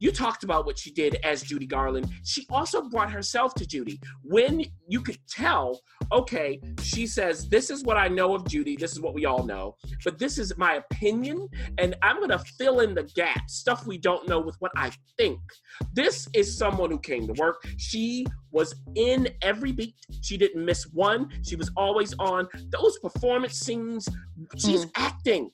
You 0.00 0.10
talked 0.10 0.44
about 0.44 0.64
what 0.64 0.78
she 0.78 0.90
did 0.90 1.16
as 1.22 1.42
Judy 1.42 1.66
Garland. 1.66 2.10
She 2.24 2.46
also 2.50 2.88
brought 2.88 3.12
herself 3.12 3.54
to 3.54 3.66
Judy. 3.66 4.00
When 4.22 4.64
you 4.88 5.02
could 5.02 5.18
tell, 5.28 5.80
okay, 6.10 6.58
she 6.82 7.06
says, 7.06 7.48
This 7.48 7.68
is 7.68 7.84
what 7.84 7.98
I 7.98 8.08
know 8.08 8.34
of 8.34 8.46
Judy. 8.48 8.76
This 8.76 8.92
is 8.92 9.00
what 9.00 9.12
we 9.14 9.26
all 9.26 9.44
know. 9.44 9.76
But 10.02 10.18
this 10.18 10.38
is 10.38 10.56
my 10.56 10.74
opinion. 10.74 11.48
And 11.76 11.94
I'm 12.02 12.16
going 12.16 12.30
to 12.30 12.38
fill 12.38 12.80
in 12.80 12.94
the 12.94 13.04
gaps, 13.14 13.54
stuff 13.54 13.86
we 13.86 13.98
don't 13.98 14.26
know 14.26 14.40
with 14.40 14.56
what 14.58 14.72
I 14.74 14.90
think. 15.18 15.38
This 15.92 16.26
is 16.32 16.56
someone 16.56 16.90
who 16.90 16.98
came 16.98 17.26
to 17.26 17.34
work. 17.34 17.62
She 17.76 18.26
was 18.52 18.74
in 18.94 19.28
every 19.42 19.72
beat. 19.72 19.94
She 20.22 20.38
didn't 20.38 20.64
miss 20.64 20.84
one. 20.92 21.30
She 21.44 21.56
was 21.56 21.70
always 21.76 22.14
on. 22.18 22.48
Those 22.70 22.98
performance 22.98 23.58
scenes, 23.58 24.08
she's 24.56 24.86
mm. 24.86 24.90
acting. 24.96 25.50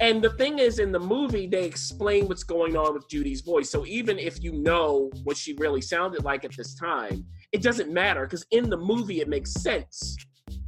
And 0.00 0.22
the 0.22 0.30
thing 0.30 0.58
is, 0.58 0.78
in 0.78 0.92
the 0.92 0.98
movie, 1.00 1.46
they 1.46 1.64
explain 1.64 2.28
what's 2.28 2.44
going 2.44 2.76
on 2.76 2.94
with 2.94 3.08
Judy's 3.08 3.42
voice. 3.42 3.70
So 3.70 3.86
even 3.86 4.18
if 4.18 4.42
you 4.42 4.52
know 4.52 5.10
what 5.22 5.36
she 5.36 5.54
really 5.54 5.80
sounded 5.80 6.24
like 6.24 6.44
at 6.44 6.56
this 6.56 6.74
time, 6.74 7.24
it 7.52 7.62
doesn't 7.62 7.92
matter 7.92 8.24
because 8.24 8.44
in 8.50 8.68
the 8.68 8.76
movie, 8.76 9.20
it 9.20 9.28
makes 9.28 9.52
sense. 9.52 10.16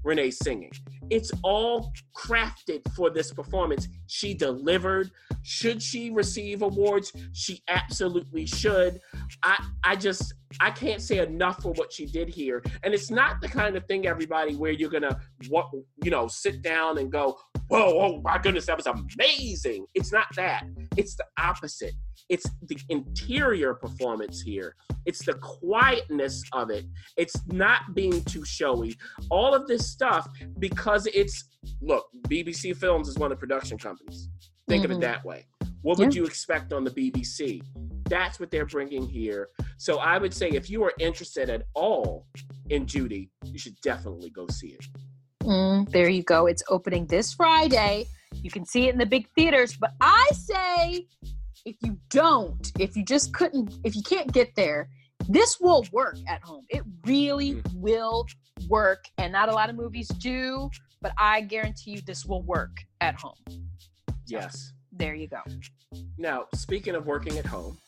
Renee 0.05 0.31
singing. 0.31 0.71
It's 1.11 1.33
all 1.43 1.93
crafted 2.17 2.81
for 2.95 3.11
this 3.11 3.33
performance. 3.33 3.89
She 4.07 4.35
delivered. 4.35 5.11
Should 5.43 5.83
she 5.83 6.11
receive 6.11 6.63
awards? 6.63 7.13
She 7.33 7.61
absolutely 7.69 8.47
should. 8.47 9.01
I 9.43 9.63
I 9.83 9.97
just 9.97 10.35
I 10.61 10.71
can't 10.71 11.03
say 11.03 11.19
enough 11.19 11.63
for 11.63 11.73
what 11.73 11.93
she 11.93 12.07
did 12.07 12.29
here. 12.29 12.63
And 12.85 12.95
it's 12.95 13.11
not 13.11 13.41
the 13.41 13.49
kind 13.49 13.77
of 13.77 13.85
thing, 13.87 14.07
everybody, 14.07 14.55
where 14.55 14.73
you're 14.73 14.91
gonna 14.91 15.21
what 15.49 15.69
you 16.05 16.11
know 16.11 16.29
sit 16.29 16.63
down 16.63 16.99
and 16.99 17.11
go, 17.11 17.37
whoa, 17.69 17.99
oh 17.99 18.21
my 18.23 18.39
goodness, 18.39 18.67
that 18.67 18.77
was 18.77 18.87
amazing. 18.87 19.87
It's 19.95 20.13
not 20.13 20.27
that. 20.37 20.67
It's 20.97 21.17
the 21.17 21.25
opposite. 21.39 21.95
It's 22.29 22.49
the 22.63 22.79
interior 22.89 23.75
performance 23.75 24.41
here. 24.41 24.75
It's 25.05 25.25
the 25.25 25.35
quietness 25.35 26.43
of 26.53 26.71
it. 26.71 26.85
It's 27.17 27.37
not 27.47 27.95
being 27.95 28.23
too 28.25 28.45
showy. 28.45 28.97
All 29.31 29.55
of 29.55 29.67
this 29.67 29.91
stuff 29.91 30.29
because 30.59 31.07
it's 31.07 31.49
look, 31.81 32.07
BBC 32.29 32.77
Films 32.77 33.09
is 33.09 33.17
one 33.19 33.31
of 33.33 33.39
the 33.39 33.41
production 33.41 33.79
companies. 33.79 34.29
Think 34.69 34.85
of 34.85 34.91
Mhm. 34.91 34.97
it 34.97 35.01
that 35.01 35.25
way. 35.25 35.47
What 35.83 35.99
would 35.99 36.15
you 36.15 36.25
expect 36.25 36.73
on 36.73 36.83
the 36.85 36.91
BBC? 36.91 37.63
That's 38.09 38.39
what 38.41 38.51
they're 38.51 38.67
bringing 38.67 39.09
here. 39.09 39.49
So 39.79 39.99
I 39.99 40.19
would 40.19 40.33
say 40.35 40.49
if 40.51 40.71
you 40.71 40.83
are 40.85 40.93
interested 40.99 41.51
at 41.51 41.63
all 41.75 42.27
in 42.71 42.87
Judy, 42.87 43.31
you 43.45 43.59
should 43.59 43.81
definitely 43.83 44.31
go 44.31 44.47
see 44.49 44.69
it. 44.69 44.85
Mm, 45.47 45.89
there 45.91 46.09
you 46.09 46.23
go. 46.23 46.47
It's 46.47 46.63
opening 46.69 47.07
this 47.07 47.33
Friday. 47.33 48.07
You 48.43 48.51
can 48.51 48.67
see 48.67 48.89
it 48.89 48.93
in 48.93 48.99
the 48.99 49.07
big 49.07 49.29
theaters. 49.37 49.77
But 49.77 49.93
I 50.01 50.29
say, 50.33 51.07
if 51.65 51.77
you 51.83 51.99
don't, 52.11 52.73
if 52.79 52.97
you 52.97 53.05
just 53.05 53.33
couldn't, 53.33 53.73
if 53.85 53.95
you 53.95 54.03
can't 54.03 54.33
get 54.33 54.55
there, 54.57 54.89
this 55.29 55.59
will 55.61 55.87
work 55.93 56.17
at 56.29 56.43
home. 56.43 56.65
It 56.69 56.83
really 57.07 57.63
will 57.75 58.27
work. 58.69 59.05
And 59.19 59.33
not 59.33 59.49
a 59.49 59.53
lot 59.53 59.71
of 59.71 59.77
movies 59.77 60.09
do, 60.09 60.69
but 61.01 61.13
I 61.19 61.43
guarantee 61.43 61.93
you 61.93 62.01
this 62.01 62.27
will 62.27 62.43
work 62.43 62.77
at 63.01 63.15
home. 63.15 63.35
Yes. 64.27 64.73
There 64.93 65.15
you 65.15 65.29
go. 65.29 65.41
Now, 66.19 66.47
speaking 66.55 66.95
of 66.95 67.07
working 67.07 67.39
at 67.39 67.47
home, 67.47 67.79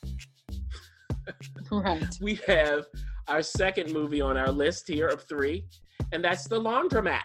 Right. 1.71 2.07
we 2.21 2.37
have 2.47 2.87
our 3.29 3.43
second 3.43 3.93
movie 3.93 4.21
on 4.21 4.37
our 4.37 4.51
list 4.51 4.89
here 4.89 5.09
of 5.09 5.23
three, 5.29 5.67
and 6.13 6.25
that's 6.25 6.49
The 6.49 6.61
Laundromat. 6.61 7.23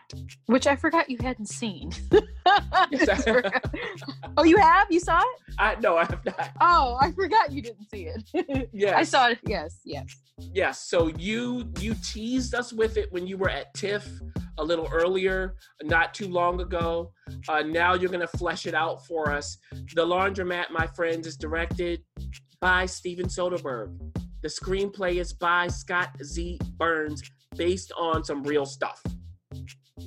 Which 0.47 0.67
I 0.67 0.75
forgot 0.75 1.09
you 1.09 1.17
hadn't 1.21 1.47
seen. 1.47 1.91
Oh, 4.35 4.43
you 4.43 4.57
have? 4.57 4.87
You 4.89 4.99
saw 4.99 5.19
it? 5.19 5.55
I 5.59 5.75
no, 5.79 5.97
I 5.97 6.05
have 6.05 6.25
not. 6.25 6.49
Oh, 6.59 6.97
I 6.99 7.11
forgot 7.11 7.51
you 7.51 7.61
didn't 7.61 7.89
see 7.89 8.07
it. 8.07 8.69
Yes. 8.73 8.93
I 8.95 9.03
saw 9.03 9.27
it. 9.29 9.39
Yes, 9.45 9.79
yes. 9.85 10.05
Yes. 10.39 10.89
So 10.89 11.07
you 11.17 11.71
you 11.79 11.93
teased 12.03 12.55
us 12.55 12.73
with 12.73 12.97
it 12.97 13.11
when 13.11 13.27
you 13.27 13.37
were 13.37 13.49
at 13.49 13.73
TIFF 13.75 14.07
a 14.57 14.63
little 14.63 14.89
earlier, 14.91 15.55
not 15.83 16.13
too 16.13 16.27
long 16.27 16.61
ago. 16.61 17.11
Uh, 17.47 17.61
now 17.61 17.93
you're 17.93 18.09
gonna 18.09 18.27
flesh 18.27 18.65
it 18.65 18.73
out 18.73 19.05
for 19.05 19.31
us. 19.31 19.57
The 19.95 20.05
Laundromat, 20.05 20.71
my 20.71 20.87
friends, 20.87 21.27
is 21.27 21.37
directed 21.37 22.03
by 22.59 22.85
Steven 22.87 23.27
Soderbergh. 23.27 23.95
The 24.43 24.49
screenplay 24.49 25.21
is 25.21 25.31
by 25.31 25.69
Scott 25.69 26.09
Z. 26.21 26.59
Burns, 26.75 27.23
based 27.55 27.93
on 27.97 28.25
some 28.25 28.43
real 28.43 28.65
stuff, 28.65 29.01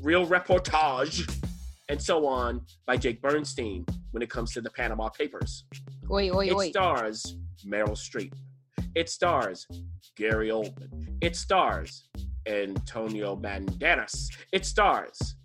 real 0.02 0.26
reportage, 0.26 1.26
and 1.88 2.00
so 2.00 2.26
on 2.26 2.60
by 2.86 2.98
Jake 2.98 3.22
Bernstein 3.22 3.86
when 4.10 4.22
it 4.22 4.28
comes 4.28 4.52
to 4.52 4.60
the 4.60 4.68
Panama 4.68 5.08
Papers. 5.08 5.64
Oi, 6.10 6.30
oi, 6.30 6.48
It 6.48 6.52
oi. 6.54 6.68
stars 6.68 7.38
Meryl 7.66 7.96
Streep. 7.96 8.34
It 8.94 9.08
stars 9.08 9.66
Gary 10.18 10.50
Oldman. 10.50 11.16
It 11.22 11.34
stars 11.34 12.06
Antonio 12.46 13.36
Banderas. 13.36 14.28
It 14.52 14.66
stars 14.66 15.36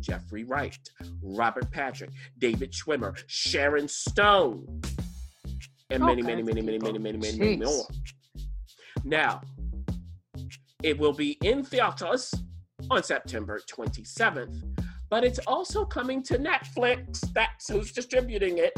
Jeffrey 0.00 0.44
Wright, 0.44 0.78
Robert 1.22 1.70
Patrick, 1.70 2.10
David 2.38 2.72
Schwimmer, 2.72 3.14
Sharon 3.26 3.88
Stone, 3.88 4.80
and 5.90 6.02
many, 6.02 6.22
many, 6.22 6.42
many, 6.42 6.62
many, 6.62 6.78
many, 6.78 6.98
many, 6.98 7.18
many, 7.18 7.38
many 7.38 7.56
more. 7.58 7.86
Now, 9.04 9.40
it 10.82 10.98
will 10.98 11.12
be 11.12 11.38
in 11.42 11.64
theaters 11.64 12.32
on 12.90 13.02
September 13.02 13.60
27th, 13.70 14.62
but 15.10 15.24
it's 15.24 15.38
also 15.46 15.84
coming 15.84 16.22
to 16.24 16.38
Netflix. 16.38 17.20
That's 17.32 17.68
who's 17.68 17.92
distributing 17.92 18.58
it. 18.58 18.72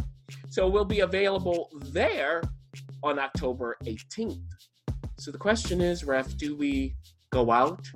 So 0.49 0.67
it 0.67 0.73
will 0.73 0.85
be 0.85 1.01
available 1.01 1.71
there 1.87 2.43
on 3.03 3.19
October 3.19 3.77
18th. 3.85 4.41
So 5.19 5.31
the 5.31 5.39
question 5.39 5.81
is, 5.81 6.05
Ref, 6.05 6.37
do 6.37 6.57
we 6.57 6.97
go 7.31 7.51
out 7.51 7.87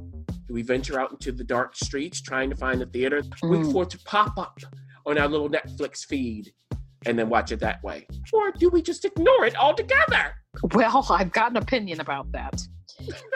Do 0.47 0.55
we 0.55 0.63
venture 0.63 0.99
out 0.99 1.11
into 1.11 1.31
the 1.31 1.45
dark 1.45 1.77
streets 1.77 2.23
trying 2.23 2.49
to 2.49 2.57
find 2.57 2.81
a 2.81 2.87
theater, 2.87 3.21
wait 3.43 3.67
Mm. 3.67 3.71
for 3.73 3.83
it 3.83 3.91
to 3.91 3.99
pop 4.05 4.39
up 4.39 4.59
on 5.05 5.19
our 5.19 5.29
little 5.29 5.51
Netflix 5.51 6.07
feed, 6.07 6.55
and 7.05 7.19
then 7.19 7.29
watch 7.29 7.53
it 7.53 7.61
that 7.61 7.83
way? 7.85 8.07
Or 8.33 8.51
do 8.53 8.71
we 8.71 8.81
just 8.81 9.05
ignore 9.05 9.45
it 9.45 9.55
altogether? 9.59 10.37
Well, 10.75 11.07
I've 11.11 11.33
got 11.33 11.50
an 11.50 11.57
opinion 11.57 12.00
about 12.00 12.31
that. 12.33 12.61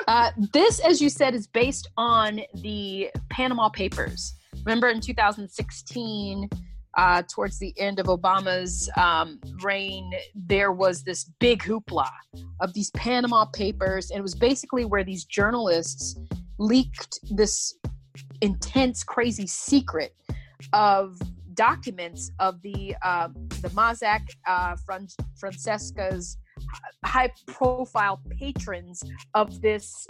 Uh, 0.09 0.31
this, 0.53 0.81
as 0.81 1.01
you 1.01 1.09
said, 1.09 1.35
is 1.35 1.47
based 1.47 1.89
on 1.97 2.41
the 2.55 3.11
Panama 3.31 3.69
Papers. 3.69 4.35
Remember 4.65 4.89
in 4.89 5.01
2016, 5.01 6.49
uh, 6.95 7.23
towards 7.33 7.59
the 7.59 7.73
end 7.79 7.99
of 7.99 8.07
Obama's 8.07 8.91
um, 8.97 9.41
reign, 9.63 10.13
there 10.35 10.73
was 10.73 11.03
this 11.03 11.25
big 11.39 11.63
hoopla 11.63 12.09
of 12.61 12.73
these 12.75 12.91
Panama 12.91 13.45
Papers. 13.47 14.11
And 14.11 14.19
it 14.19 14.23
was 14.23 14.35
basically 14.35 14.85
where 14.85 15.05
these 15.05 15.25
journalists 15.25 16.19
leaked 16.59 17.21
this 17.31 17.75
intense, 18.41 19.05
crazy 19.05 19.47
secret 19.47 20.15
of 20.73 21.19
documents 21.55 22.31
of 22.39 22.61
the 22.63 22.95
uh, 23.03 23.29
the 23.61 23.69
Mossack 23.71 24.23
uh, 24.47 24.77
Fran- 24.87 25.09
Francesca's 25.37 26.39
high 27.05 27.33
profile 27.47 28.21
patrons 28.39 29.03
of 29.35 29.61
this 29.61 30.07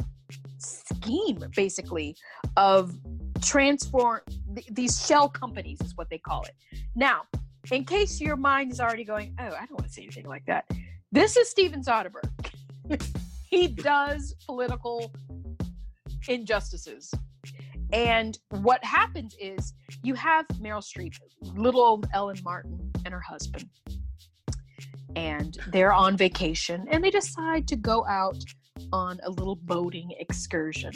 scheme 0.59 1.45
basically 1.55 2.17
of 2.57 2.97
transform 3.43 4.21
th- 4.55 4.67
these 4.71 5.05
shell 5.05 5.29
companies 5.29 5.81
is 5.81 5.97
what 5.97 6.09
they 6.11 6.19
call 6.19 6.43
it. 6.43 6.55
Now 6.95 7.23
in 7.71 7.85
case 7.85 8.21
your 8.21 8.37
mind 8.37 8.73
is 8.73 8.81
already 8.81 9.05
going 9.05 9.37
oh 9.39 9.45
i 9.45 9.65
don't 9.67 9.73
want 9.73 9.87
to 9.87 9.93
say 9.93 10.03
anything 10.03 10.27
like 10.27 10.45
that 10.47 10.69
this 11.13 11.37
is 11.37 11.49
steven 11.49 11.83
soderbergh. 11.83 12.31
He 13.53 13.69
does 13.69 14.35
political 14.47 15.13
injustices. 16.27 17.13
And 17.93 18.39
what 18.49 18.83
happens 18.83 19.37
is 19.39 19.75
you 20.03 20.15
have 20.15 20.47
meryl 20.59 20.81
streep 20.81 21.15
little 21.43 21.83
old 21.83 22.09
ellen 22.15 22.39
martin 22.43 22.91
and 23.05 23.13
her 23.13 23.21
husband 23.21 23.69
and 25.17 25.59
they're 25.69 25.93
on 25.93 26.17
vacation 26.17 26.87
and 26.91 27.03
they 27.03 27.11
decide 27.11 27.69
to 27.69 27.77
go 27.77 28.07
out 28.07 28.39
on 28.93 29.19
a 29.25 29.31
little 29.31 29.57
boating 29.57 30.11
excursion. 30.19 30.93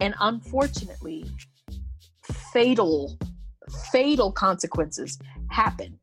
And 0.00 0.14
unfortunately, 0.20 1.24
fatal, 2.52 3.16
fatal 3.92 4.32
consequences 4.32 5.18
happen. 5.50 5.98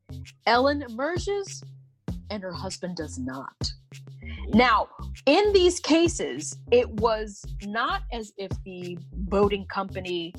Ellen 0.46 0.84
emerges 0.84 1.64
and 2.30 2.42
her 2.42 2.54
husband 2.54 2.96
does 2.96 3.18
not. 3.18 3.72
Now, 4.54 4.88
in 5.26 5.54
these 5.54 5.80
cases, 5.80 6.58
it 6.72 6.90
was 6.90 7.44
not 7.66 8.04
as 8.12 8.32
if 8.38 8.52
the 8.64 8.98
boating 9.14 9.66
company 9.66 10.34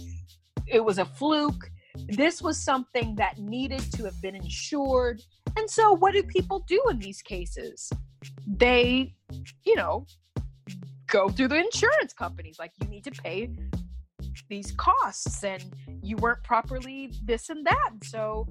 it 0.67 0.85
was 0.85 0.99
a 0.99 1.05
fluke. 1.05 1.71
This 2.09 2.41
was 2.41 2.57
something 2.59 3.15
that 3.17 3.39
needed 3.39 3.81
to 3.93 4.05
have 4.05 4.21
been 4.23 4.35
insured. 4.35 5.23
And 5.57 5.69
so, 5.71 5.93
what 5.93 6.15
do 6.15 6.23
people 6.23 6.61
do 6.61 6.83
in 6.91 6.99
these 6.99 7.23
cases? 7.23 7.91
They, 8.47 9.15
you 9.65 9.77
know, 9.77 10.07
go 11.09 11.29
through 11.29 11.49
the 11.49 11.59
insurance 11.59 12.13
companies. 12.13 12.59
Like, 12.59 12.73
you 12.81 12.89
need 12.89 13.05
to 13.05 13.11
pay 13.11 13.51
these 14.49 14.73
costs, 14.73 15.45
and 15.45 15.65
you 16.03 16.17
weren't 16.17 16.43
properly 16.43 17.13
this 17.25 17.51
and 17.51 17.67
that. 17.67 17.91
So, 18.05 18.47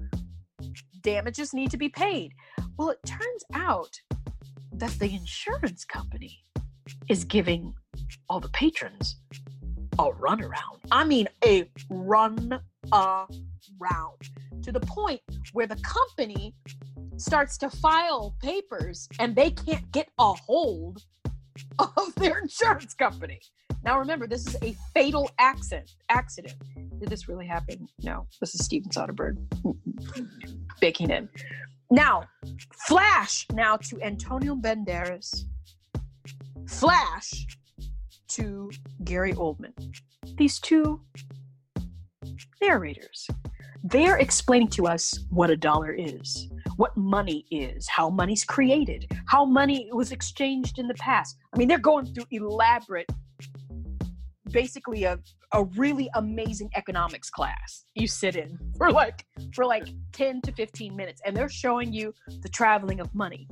damages 1.00 1.52
need 1.52 1.70
to 1.70 1.76
be 1.76 1.88
paid. 1.88 2.32
Well, 2.76 2.90
it 2.90 3.00
turns 3.06 3.44
out 3.54 3.94
that 4.74 4.92
the 4.98 5.12
insurance 5.14 5.84
company 5.84 6.44
is 7.08 7.24
giving 7.24 7.74
all 8.28 8.40
the 8.40 8.48
patrons 8.50 9.16
a 9.98 10.10
runaround. 10.10 10.78
I 10.90 11.04
mean, 11.04 11.28
a 11.44 11.68
run 11.90 12.60
around 12.92 14.18
to 14.62 14.72
the 14.72 14.80
point 14.80 15.20
where 15.52 15.66
the 15.66 15.76
company 15.76 16.54
starts 17.22 17.56
to 17.58 17.70
file 17.70 18.34
papers 18.42 19.08
and 19.18 19.34
they 19.34 19.50
can't 19.50 19.90
get 19.92 20.08
a 20.18 20.32
hold 20.32 21.02
of 21.78 22.14
their 22.16 22.38
insurance 22.38 22.94
company. 22.94 23.40
Now 23.84 23.98
remember, 23.98 24.26
this 24.26 24.46
is 24.46 24.56
a 24.62 24.76
fatal 24.94 25.30
accident. 25.38 25.90
Accident. 26.08 26.54
Did 26.98 27.08
this 27.08 27.28
really 27.28 27.46
happen? 27.46 27.88
No. 28.02 28.26
This 28.40 28.54
is 28.54 28.64
Steven 28.64 28.90
Soderbergh 28.90 29.38
baking 30.80 31.10
in. 31.10 31.28
Now, 31.90 32.24
flash 32.86 33.46
now 33.52 33.76
to 33.76 34.00
Antonio 34.02 34.54
Banderas. 34.54 35.44
Flash 36.68 37.46
to 38.28 38.70
Gary 39.04 39.32
Oldman. 39.34 39.74
These 40.36 40.58
two 40.60 41.00
narrators. 42.60 43.26
They're 43.84 44.16
explaining 44.18 44.68
to 44.68 44.86
us 44.86 45.18
what 45.28 45.50
a 45.50 45.56
dollar 45.56 45.92
is, 45.92 46.48
what 46.82 46.96
money 46.96 47.46
is, 47.52 47.88
how 47.88 48.10
money's 48.10 48.42
created, 48.42 49.06
how 49.26 49.44
money 49.44 49.88
was 49.92 50.10
exchanged 50.10 50.80
in 50.80 50.88
the 50.88 50.94
past. 50.94 51.38
I 51.54 51.56
mean, 51.56 51.68
they're 51.68 51.78
going 51.78 52.06
through 52.06 52.24
elaborate, 52.32 53.08
basically 54.50 55.04
a, 55.04 55.16
a 55.52 55.62
really 55.76 56.10
amazing 56.16 56.70
economics 56.74 57.30
class 57.30 57.84
you 57.94 58.08
sit 58.08 58.34
in 58.34 58.58
for 58.76 58.90
like 58.90 59.24
for 59.54 59.64
like 59.64 59.86
10 60.10 60.40
to 60.40 60.50
15 60.50 60.96
minutes 60.96 61.22
and 61.24 61.36
they're 61.36 61.48
showing 61.48 61.92
you 61.92 62.12
the 62.42 62.48
traveling 62.48 62.98
of 62.98 63.14
money. 63.14 63.46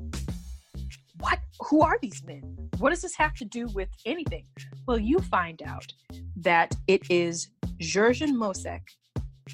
What 1.20 1.38
who 1.68 1.82
are 1.82 1.98
these 2.02 2.24
men? 2.26 2.42
What 2.78 2.90
does 2.90 3.02
this 3.02 3.14
have 3.14 3.34
to 3.34 3.44
do 3.44 3.68
with 3.68 3.90
anything? 4.06 4.46
Well, 4.88 4.98
you 4.98 5.20
find 5.20 5.62
out 5.62 5.86
that 6.34 6.74
it 6.88 7.02
is 7.08 7.48
Jurgen 7.78 8.36
Mossack 8.36 8.82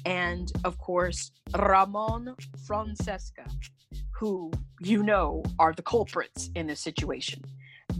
and, 0.05 0.51
of 0.63 0.77
course, 0.77 1.31
Ramon 1.57 2.35
Francesca, 2.65 3.45
who 4.19 4.51
you 4.81 5.03
know 5.03 5.43
are 5.59 5.73
the 5.73 5.81
culprits 5.81 6.49
in 6.55 6.67
this 6.67 6.79
situation. 6.79 7.43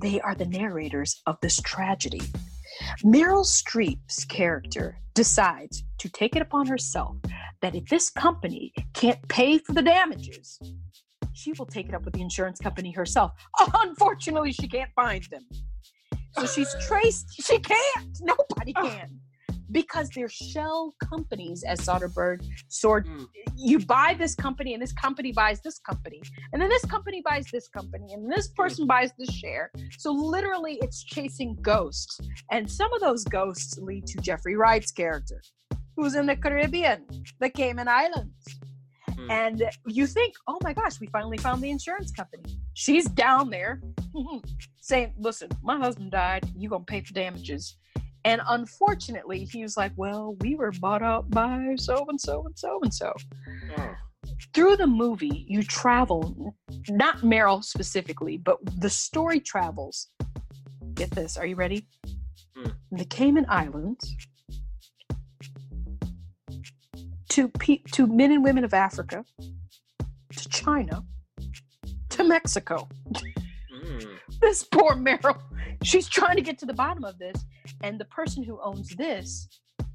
They 0.02 0.20
are 0.22 0.36
the 0.36 0.46
narrators 0.46 1.22
of 1.26 1.40
this 1.42 1.60
tragedy. 1.62 2.22
Meryl 3.04 3.46
Streep's 3.46 4.26
character 4.26 4.98
decides 5.14 5.84
to 5.98 6.10
take 6.10 6.36
it 6.36 6.42
upon 6.42 6.68
herself 6.68 7.16
that 7.62 7.76
if 7.76 7.86
this 7.86 8.10
company 8.10 8.72
can't 8.94 9.28
pay 9.28 9.58
for 9.58 9.74
the 9.74 9.82
damages, 9.82 10.60
she 11.34 11.54
will 11.54 11.66
take 11.66 11.88
it 11.88 11.96
up 11.96 12.06
with 12.06 12.14
the 12.14 12.22
insurance 12.22 12.60
company 12.60 12.92
herself. 12.92 13.32
Unfortunately, 13.76 14.52
she 14.52 14.68
can't 14.68 14.92
find 14.96 15.24
them. 15.32 15.46
So 16.34 16.46
she's 16.46 16.76
traced, 16.88 17.34
she 17.42 17.58
can't. 17.60 18.20
Nobody 18.22 18.74
can. 18.74 19.20
Because 19.72 20.10
they're 20.10 20.30
shell 20.30 20.96
companies, 21.04 21.64
as 21.64 21.80
Soderbergh 21.82 22.46
sort 22.70 23.06
Mm. 23.08 23.28
you 23.56 23.80
buy 23.80 24.16
this 24.18 24.36
company 24.36 24.74
and 24.74 24.82
this 24.82 24.94
company 24.94 25.32
buys 25.32 25.60
this 25.62 25.80
company 25.80 26.22
and 26.52 26.62
then 26.62 26.70
this 26.70 26.86
company 26.86 27.22
buys 27.24 27.46
this 27.52 27.68
company 27.68 28.14
and 28.14 28.32
this 28.32 28.48
person 28.50 28.86
buys 28.88 29.12
this 29.20 29.30
share. 29.30 29.72
So 29.98 30.12
literally 30.12 30.78
it's 30.82 31.04
chasing 31.04 31.56
ghosts 31.62 32.20
and 32.52 32.70
some 32.70 32.92
of 32.94 33.02
those 33.02 33.24
ghosts 33.26 33.78
lead 33.78 34.06
to 34.08 34.18
jeffrey 34.22 34.56
wright's 34.56 34.92
character 34.92 35.42
who's 35.96 36.16
in 36.16 36.26
the 36.28 36.36
caribbean 36.36 37.06
the 37.40 37.50
cayman 37.50 37.88
islands. 37.88 38.34
Hmm. 39.18 39.32
and 39.32 39.64
you 39.88 40.06
think 40.06 40.34
oh 40.48 40.60
my 40.64 40.74
gosh 40.74 41.00
we 41.00 41.08
finally 41.08 41.38
found 41.38 41.62
the 41.64 41.70
insurance 41.70 42.12
company. 42.12 42.44
She's 42.74 43.06
down 43.10 43.50
there. 43.50 43.82
Saying 44.82 45.14
listen 45.18 45.50
my 45.64 45.78
husband 45.78 46.12
died. 46.12 46.44
You 46.56 46.70
gonna 46.70 46.84
pay 46.84 47.02
for 47.02 47.14
damages 47.14 47.78
and 48.26 48.42
unfortunately 48.50 49.46
he 49.46 49.62
was 49.62 49.78
like 49.78 49.92
well 49.96 50.36
we 50.42 50.56
were 50.56 50.72
bought 50.80 51.02
out 51.02 51.30
by 51.30 51.76
so 51.78 52.06
and 52.10 52.20
so 52.20 52.46
and 52.46 52.58
so 52.58 52.80
and 52.82 52.94
so 52.94 53.14
through 54.54 54.76
the 54.78 54.88
movie, 54.88 55.46
you 55.48 55.64
travel, 55.64 56.56
not 56.90 57.20
Meryl 57.20 57.64
specifically, 57.64 58.38
but 58.38 58.58
the 58.80 58.90
story 58.90 59.40
travels. 59.40 60.10
Get 60.94 61.12
this, 61.12 61.38
are 61.38 61.46
you 61.46 61.56
ready? 61.56 61.88
Hmm. 62.56 62.70
The 62.92 63.06
Cayman 63.06 63.46
Islands 63.50 64.16
to 67.30 67.50
pe- 67.50 67.84
to 67.92 68.08
men 68.08 68.32
and 68.32 68.44
women 68.44 68.64
of 68.64 68.74
Africa, 68.74 69.24
to 70.36 70.50
China, 70.50 71.04
to 72.10 72.24
Mexico. 72.24 72.88
Mm. 73.88 74.18
This 74.42 74.64
poor 74.64 74.94
Meryl, 74.96 75.40
she's 75.84 76.08
trying 76.08 76.36
to 76.36 76.42
get 76.42 76.58
to 76.60 76.66
the 76.66 76.74
bottom 76.74 77.04
of 77.04 77.18
this, 77.18 77.44
and 77.82 78.00
the 78.00 78.06
person 78.06 78.44
who 78.44 78.60
owns 78.62 78.90
this 78.96 79.48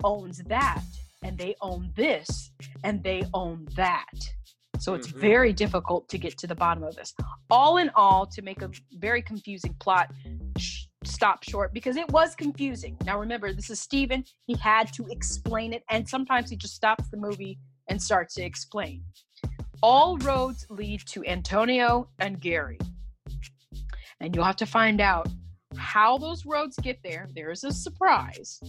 owns 0.02 0.38
that, 0.48 0.83
and 1.22 1.38
they 1.38 1.55
own 1.61 1.92
this, 1.94 2.50
and 2.83 3.02
they 3.05 3.22
own 3.35 3.68
that. 3.76 4.11
So 4.78 4.94
it's 4.94 5.07
Mhm. 5.12 5.20
very 5.20 5.52
difficult 5.52 6.09
to 6.09 6.18
get 6.18 6.37
to 6.38 6.46
the 6.48 6.57
bottom 6.57 6.83
of 6.83 6.96
this. 6.96 7.14
All 7.50 7.76
in 7.76 7.90
all, 7.94 8.26
to 8.26 8.42
make 8.42 8.62
a 8.62 8.70
very 8.94 9.22
confusing 9.22 9.74
plot 9.78 10.11
sh- 10.59 10.87
stop 11.05 11.44
short 11.44 11.72
because 11.72 11.96
it 11.96 12.11
was 12.11 12.35
confusing. 12.35 12.96
Now 13.05 13.18
remember, 13.20 13.52
this 13.52 13.70
is 13.70 13.78
Steven. 13.78 14.24
He 14.46 14.55
had 14.57 14.92
to 14.94 15.07
explain 15.09 15.72
it, 15.72 15.85
and 15.88 16.09
sometimes 16.09 16.50
he 16.50 16.57
just 16.57 16.74
stops 16.74 17.09
the 17.11 17.16
movie 17.16 17.59
and 17.88 18.02
starts 18.02 18.35
to 18.35 18.42
explain. 18.42 19.05
All 19.85 20.18
roads 20.18 20.66
lead 20.68 21.02
to 21.09 21.24
Antonio 21.26 22.09
and 22.18 22.40
Gary. 22.40 22.78
And 24.22 24.35
you'll 24.35 24.44
have 24.44 24.56
to 24.56 24.66
find 24.66 25.00
out 25.00 25.28
how 25.76 26.16
those 26.16 26.46
roads 26.46 26.76
get 26.80 26.98
there, 27.02 27.28
there 27.35 27.50
is 27.50 27.64
a 27.64 27.72
surprise 27.72 28.61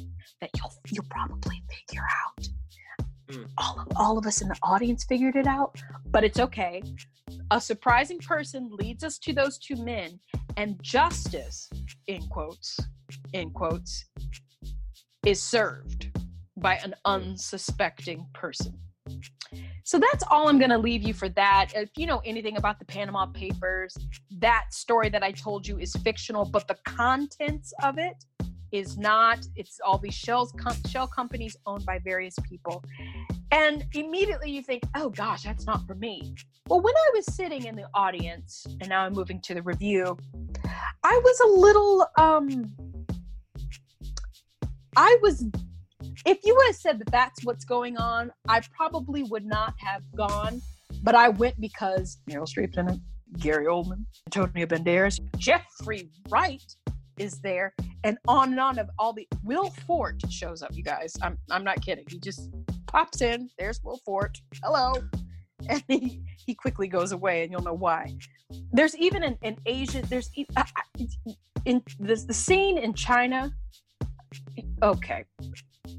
that 0.42 0.50
you'll 0.58 0.74
you'll 0.92 1.06
probably 1.10 1.62
figure 1.70 2.04
out. 2.26 2.48
Mm. 3.32 3.48
All 3.58 3.80
of 3.80 3.88
all 3.96 4.18
of 4.18 4.26
us 4.26 4.42
in 4.42 4.48
the 4.48 4.58
audience 4.64 5.04
figured 5.04 5.36
it 5.36 5.48
out, 5.48 5.80
but 6.08 6.24
it's 6.24 6.40
okay. 6.40 6.82
A 7.52 7.62
surprising 7.62 8.20
person 8.20 8.70
leads 8.72 9.04
us 9.04 9.18
to 9.20 9.34
those 9.34 9.58
two 9.58 9.76
men, 9.76 10.20
and 10.58 10.82
justice, 10.82 11.70
in 12.08 12.22
quotes, 12.28 12.80
in 13.34 13.52
quotes, 13.52 14.06
is 15.26 15.42
served 15.42 16.10
by 16.58 16.76
an 16.78 16.96
unsuspecting 17.06 18.26
person. 18.34 18.78
So 19.84 20.00
that's 20.00 20.24
all 20.32 20.48
I'm 20.48 20.58
going 20.58 20.70
to 20.70 20.78
leave 20.78 21.04
you 21.04 21.14
for 21.14 21.30
that. 21.30 21.74
If 21.76 21.90
you 21.98 22.06
know 22.06 22.22
anything 22.26 22.58
about 22.58 22.80
the 22.80 22.86
Panama 22.86 23.26
Papers, 23.26 23.96
that 24.40 24.66
story 24.72 25.10
that 25.10 25.24
I 25.24 25.32
told 25.32 25.68
you 25.68 25.78
is 25.78 25.94
fictional, 25.98 26.46
but 26.46 26.68
the 26.68 26.78
contents 26.86 27.74
of 27.84 27.98
it 27.98 28.24
is 28.72 28.98
not. 28.98 29.46
It's 29.56 29.80
all 29.86 29.98
these 29.98 30.16
shells, 30.16 30.54
com- 30.54 30.76
shell 30.90 31.08
companies 31.08 31.56
owned 31.66 31.86
by 31.86 32.00
various 32.00 32.36
people. 32.44 32.84
And 33.52 33.86
immediately 33.94 34.50
you 34.50 34.64
think, 34.64 34.84
oh 34.96 35.10
gosh, 35.10 35.44
that's 35.44 35.66
not 35.66 35.86
for 35.86 35.96
me. 35.96 36.34
Well, 36.68 36.82
when 36.82 36.96
I 36.96 37.12
was 37.14 37.26
sitting 37.36 37.66
in 37.66 37.76
the 37.76 37.88
audience, 37.94 38.66
and 38.80 38.90
now 38.90 39.02
I'm 39.02 39.14
moving 39.14 39.42
to 39.42 39.54
the 39.54 39.62
review, 39.62 40.18
I 41.04 41.22
was 41.24 41.40
a 41.42 41.60
little, 41.60 42.08
um, 42.18 42.74
I 44.96 45.18
was 45.22 45.46
if 46.26 46.40
you 46.44 46.56
would 46.56 46.68
have 46.68 46.76
said 46.76 47.00
that 47.00 47.12
that's 47.12 47.44
what's 47.44 47.66
going 47.66 47.98
on, 47.98 48.32
I 48.48 48.62
probably 48.76 49.24
would 49.24 49.46
not 49.46 49.74
have 49.78 50.04
gone. 50.16 50.62
But 51.02 51.16
I 51.16 51.30
went 51.30 51.60
because 51.60 52.20
Meryl 52.30 52.48
Streep's 52.48 52.78
in 52.78 52.90
it, 52.90 53.00
Gary 53.40 53.66
Oldman, 53.66 54.06
Antonio 54.28 54.66
Banderas, 54.66 55.20
Jeffrey 55.38 56.10
Wright 56.30 56.64
is 57.18 57.40
there, 57.42 57.74
and 58.04 58.18
on 58.28 58.52
and 58.52 58.60
on 58.60 58.80
of 58.80 58.90
all 59.00 59.14
the 59.14 59.28
Will 59.44 59.70
Forte 59.86 60.28
shows 60.30 60.62
up. 60.62 60.76
You 60.76 60.84
guys, 60.84 61.14
I'm 61.22 61.38
I'm 61.50 61.64
not 61.64 61.82
kidding. 61.82 62.06
He 62.10 62.20
just 62.20 62.50
pops 62.88 63.22
in. 63.22 63.50
There's 63.58 63.82
Will 63.84 64.00
Forte. 64.06 64.40
Hello, 64.64 64.94
and 65.70 65.84
he 65.88 66.22
he 66.46 66.56
quickly 66.56 66.88
goes 66.88 67.12
away, 67.12 67.44
and 67.44 67.52
you'll 67.52 67.64
know 67.64 67.74
why. 67.74 68.16
There's 68.72 68.96
even 68.98 69.24
an, 69.24 69.38
an 69.44 69.58
Asian. 69.66 70.06
There's 70.10 70.30
in 71.66 71.82
the 72.00 72.16
the 72.28 72.34
scene 72.34 72.78
in 72.78 72.94
China. 72.94 73.52
Okay, 74.82 75.26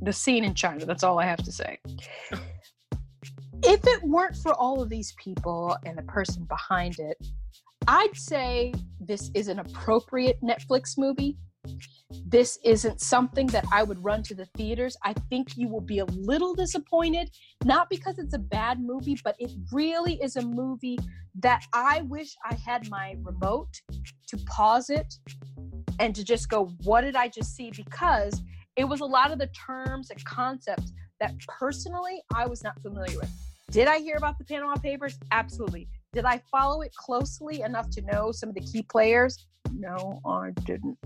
the 0.03 0.13
scene 0.13 0.45
in 0.45 0.55
China. 0.55 0.85
That's 0.85 1.03
all 1.03 1.19
I 1.19 1.27
have 1.27 1.43
to 1.45 1.53
say. 1.53 1.79
If 3.63 3.87
it 3.87 4.03
weren't 4.03 4.37
for 4.37 4.53
all 4.55 4.83
of 4.83 4.89
these 4.89 5.15
people 5.23 5.77
and 5.87 5.97
the 5.97 6.03
person 6.03 6.45
behind 6.45 6.99
it, 6.99 7.17
I'd 7.87 8.15
say 8.15 8.75
this 9.01 9.31
is 9.35 9.49
an 9.49 9.59
appropriate 9.59 10.41
Netflix 10.43 10.97
movie. 10.99 11.37
This 12.27 12.59
isn't 12.63 13.01
something 13.01 13.47
that 13.49 13.65
I 13.73 13.83
would 13.83 14.03
run 14.05 14.23
to 14.25 14.35
the 14.35 14.47
theaters. 14.57 14.97
I 15.03 15.15
think 15.31 15.57
you 15.57 15.69
will 15.69 15.81
be 15.81 16.01
a 16.01 16.05
little 16.05 16.55
disappointed, 16.55 17.31
not 17.65 17.89
because 17.89 18.19
it's 18.19 18.35
a 18.35 18.39
bad 18.39 18.81
movie, 18.81 19.19
but 19.25 19.35
it 19.39 19.51
really 19.73 20.21
is 20.23 20.37
a 20.37 20.43
movie 20.43 20.99
that 21.41 21.65
I 21.73 22.03
wish 22.03 22.35
I 22.45 22.55
had 22.55 22.89
my 22.91 23.17
remote 23.23 23.81
to 24.29 24.37
pause 24.47 24.91
it 24.91 25.15
and 25.99 26.15
to 26.15 26.25
just 26.25 26.49
go, 26.49 26.67
what 26.83 27.01
did 27.01 27.17
I 27.17 27.29
just 27.29 27.57
see? 27.57 27.71
Because 27.75 28.43
it 28.77 28.85
was 28.85 29.01
a 29.01 29.05
lot 29.05 29.31
of 29.31 29.39
the 29.39 29.49
terms 29.49 30.11
and 30.11 30.25
concepts 30.25 30.93
that 31.21 31.33
personally 31.47 32.23
I 32.35 32.47
was 32.47 32.63
not 32.65 32.81
familiar 32.83 33.17
with. 33.19 33.31
Did 33.71 33.89
I 33.89 33.99
hear 33.99 34.17
about 34.17 34.39
the 34.39 34.45
Panama 34.45 34.75
Papers? 34.77 35.19
Absolutely. 35.33 35.89
Did 36.13 36.25
I 36.25 36.41
follow 36.51 36.83
it 36.83 36.95
closely 36.95 37.63
enough 37.63 37.91
to 37.91 38.03
know 38.03 38.31
some 38.31 38.49
of 38.49 38.55
the 38.55 38.61
key 38.61 38.83
players? 38.83 39.47
No, 39.73 40.21
I 40.27 40.51
didn't. 40.65 40.99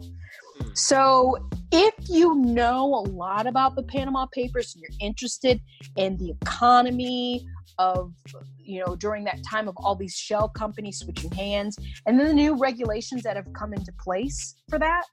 Hmm. 0.00 0.68
So, 0.74 1.36
if 1.72 1.94
you 2.08 2.36
know 2.36 2.94
a 2.94 3.04
lot 3.10 3.46
about 3.46 3.74
the 3.74 3.82
Panama 3.82 4.26
Papers 4.32 4.74
and 4.74 4.82
you're 4.82 5.08
interested 5.08 5.60
in 5.96 6.16
the 6.16 6.30
economy 6.42 7.46
of, 7.78 8.12
you 8.58 8.84
know, 8.84 8.94
during 8.96 9.24
that 9.24 9.42
time 9.48 9.68
of 9.68 9.74
all 9.78 9.96
these 9.96 10.14
shell 10.14 10.48
companies 10.48 10.98
switching 10.98 11.30
hands 11.32 11.76
and 12.06 12.18
then 12.18 12.28
the 12.28 12.34
new 12.34 12.56
regulations 12.56 13.22
that 13.22 13.36
have 13.36 13.52
come 13.52 13.72
into 13.72 13.92
place 14.00 14.54
for 14.70 14.78
that, 14.78 15.04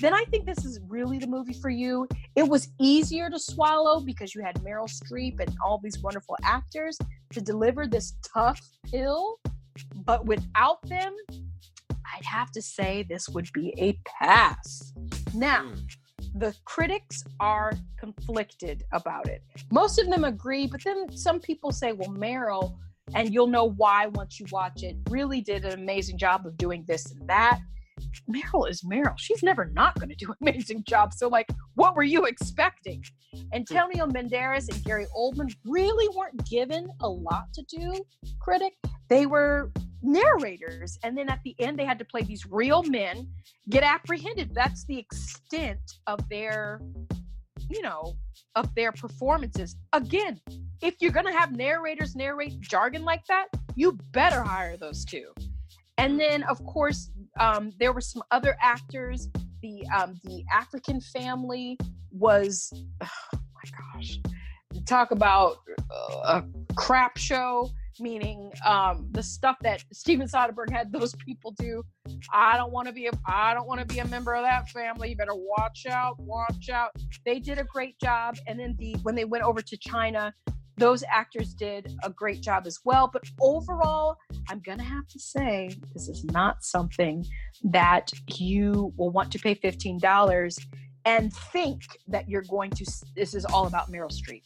then 0.00 0.14
I 0.14 0.24
think 0.30 0.46
this 0.46 0.64
is 0.64 0.80
really 0.88 1.18
the 1.18 1.26
movie 1.26 1.52
for 1.52 1.70
you. 1.70 2.08
It 2.36 2.46
was 2.48 2.68
easier 2.80 3.28
to 3.30 3.38
swallow 3.38 4.00
because 4.00 4.34
you 4.34 4.42
had 4.42 4.56
Meryl 4.56 4.88
Streep 4.88 5.40
and 5.40 5.54
all 5.64 5.78
these 5.82 5.98
wonderful 6.02 6.36
actors 6.42 6.98
to 7.32 7.40
deliver 7.40 7.86
this 7.86 8.14
tough 8.34 8.60
pill. 8.90 9.38
But 10.04 10.26
without 10.26 10.82
them, 10.88 11.14
I'd 11.30 12.24
have 12.24 12.50
to 12.52 12.62
say 12.62 13.04
this 13.08 13.28
would 13.28 13.48
be 13.52 13.74
a 13.78 13.98
pass. 14.04 14.92
Now, 15.34 15.64
Mm. 15.72 15.88
the 16.34 16.54
critics 16.64 17.24
are 17.40 17.72
conflicted 17.98 18.84
about 18.92 19.28
it. 19.28 19.42
Most 19.72 19.98
of 19.98 20.08
them 20.08 20.24
agree, 20.24 20.66
but 20.66 20.82
then 20.84 21.10
some 21.16 21.40
people 21.40 21.72
say, 21.72 21.92
well, 21.92 22.08
Meryl, 22.10 22.78
and 23.14 23.32
you'll 23.32 23.46
know 23.48 23.64
why 23.70 24.06
once 24.06 24.38
you 24.38 24.46
watch 24.52 24.82
it, 24.82 24.96
really 25.08 25.40
did 25.40 25.64
an 25.64 25.78
amazing 25.78 26.18
job 26.18 26.46
of 26.46 26.56
doing 26.56 26.84
this 26.86 27.10
and 27.10 27.26
that. 27.28 27.58
Meryl 28.30 28.68
is 28.68 28.82
Meryl. 28.82 29.14
She's 29.16 29.42
never 29.42 29.70
not 29.72 29.98
going 29.98 30.10
to 30.10 30.16
do 30.16 30.30
an 30.30 30.36
amazing 30.48 30.84
job. 30.84 31.12
So, 31.12 31.28
like, 31.28 31.48
what 31.74 31.96
were 31.96 32.02
you 32.02 32.24
expecting? 32.24 33.02
Antonio 33.52 34.06
Banderas 34.06 34.68
and 34.72 34.82
Gary 34.84 35.06
Oldman 35.16 35.54
really 35.64 36.08
weren't 36.16 36.44
given 36.48 36.88
a 37.00 37.08
lot 37.08 37.52
to 37.54 37.62
do, 37.68 37.92
critic. 38.40 38.74
They 39.08 39.26
were 39.26 39.70
narrators. 40.02 40.98
And 41.04 41.16
then 41.16 41.28
at 41.28 41.40
the 41.44 41.54
end, 41.58 41.78
they 41.78 41.84
had 41.84 41.98
to 41.98 42.04
play 42.04 42.22
these 42.22 42.46
real 42.46 42.82
men 42.84 43.28
get 43.68 43.82
apprehended. 43.82 44.54
That's 44.54 44.84
the 44.86 44.98
extent 44.98 45.80
of 46.06 46.26
their, 46.28 46.80
you 47.68 47.82
know, 47.82 48.16
of 48.56 48.74
their 48.74 48.92
performances. 48.92 49.76
Again, 49.92 50.40
if 50.82 50.94
you're 51.00 51.12
going 51.12 51.26
to 51.26 51.32
have 51.32 51.52
narrators 51.52 52.16
narrate 52.16 52.60
jargon 52.60 53.04
like 53.04 53.24
that, 53.26 53.48
you 53.76 53.98
better 54.12 54.42
hire 54.42 54.76
those 54.76 55.04
two. 55.04 55.32
And 55.98 56.18
then, 56.18 56.42
of 56.44 56.64
course, 56.64 57.10
um, 57.40 57.72
there 57.80 57.92
were 57.92 58.00
some 58.00 58.22
other 58.30 58.56
actors. 58.62 59.28
The 59.62 59.84
um, 59.94 60.20
the 60.24 60.44
African 60.52 61.00
family 61.00 61.78
was, 62.12 62.72
oh 63.02 63.08
my 63.32 63.96
gosh, 63.96 64.18
talk 64.86 65.10
about 65.10 65.56
uh, 65.90 66.42
a 66.42 66.44
crap 66.76 67.16
show. 67.16 67.70
Meaning 67.98 68.50
um, 68.64 69.08
the 69.10 69.22
stuff 69.22 69.56
that 69.60 69.84
Steven 69.92 70.26
Soderbergh 70.26 70.70
had 70.70 70.90
those 70.90 71.14
people 71.16 71.50
do. 71.58 71.82
I 72.32 72.56
don't 72.56 72.72
want 72.72 72.86
to 72.86 72.94
be 72.94 73.08
a 73.08 73.10
I 73.26 73.52
don't 73.52 73.66
want 73.66 73.80
to 73.80 73.86
be 73.86 73.98
a 73.98 74.06
member 74.06 74.34
of 74.34 74.42
that 74.42 74.70
family. 74.70 75.10
You 75.10 75.16
better 75.16 75.34
watch 75.34 75.84
out, 75.90 76.18
watch 76.18 76.70
out. 76.72 76.92
They 77.26 77.40
did 77.40 77.58
a 77.58 77.64
great 77.64 77.98
job. 78.00 78.36
And 78.46 78.58
then 78.58 78.74
the 78.78 78.96
when 79.02 79.16
they 79.16 79.26
went 79.26 79.44
over 79.44 79.60
to 79.60 79.76
China, 79.76 80.32
those 80.80 81.04
actors 81.12 81.52
did 81.52 81.94
a 82.02 82.10
great 82.10 82.40
job 82.40 82.66
as 82.66 82.80
well. 82.84 83.08
But 83.12 83.24
overall, 83.40 84.16
I'm 84.48 84.60
gonna 84.60 84.82
have 84.82 85.06
to 85.08 85.18
say 85.18 85.70
this 85.92 86.08
is 86.08 86.24
not 86.24 86.64
something 86.64 87.24
that 87.64 88.10
you 88.34 88.92
will 88.96 89.10
want 89.10 89.30
to 89.32 89.38
pay 89.38 89.54
$15 89.54 90.66
and 91.04 91.32
think 91.32 91.82
that 92.08 92.28
you're 92.28 92.44
going 92.48 92.70
to 92.70 92.86
this 93.14 93.34
is 93.34 93.44
all 93.44 93.66
about 93.66 93.92
Meryl 93.92 94.10
Streep 94.10 94.42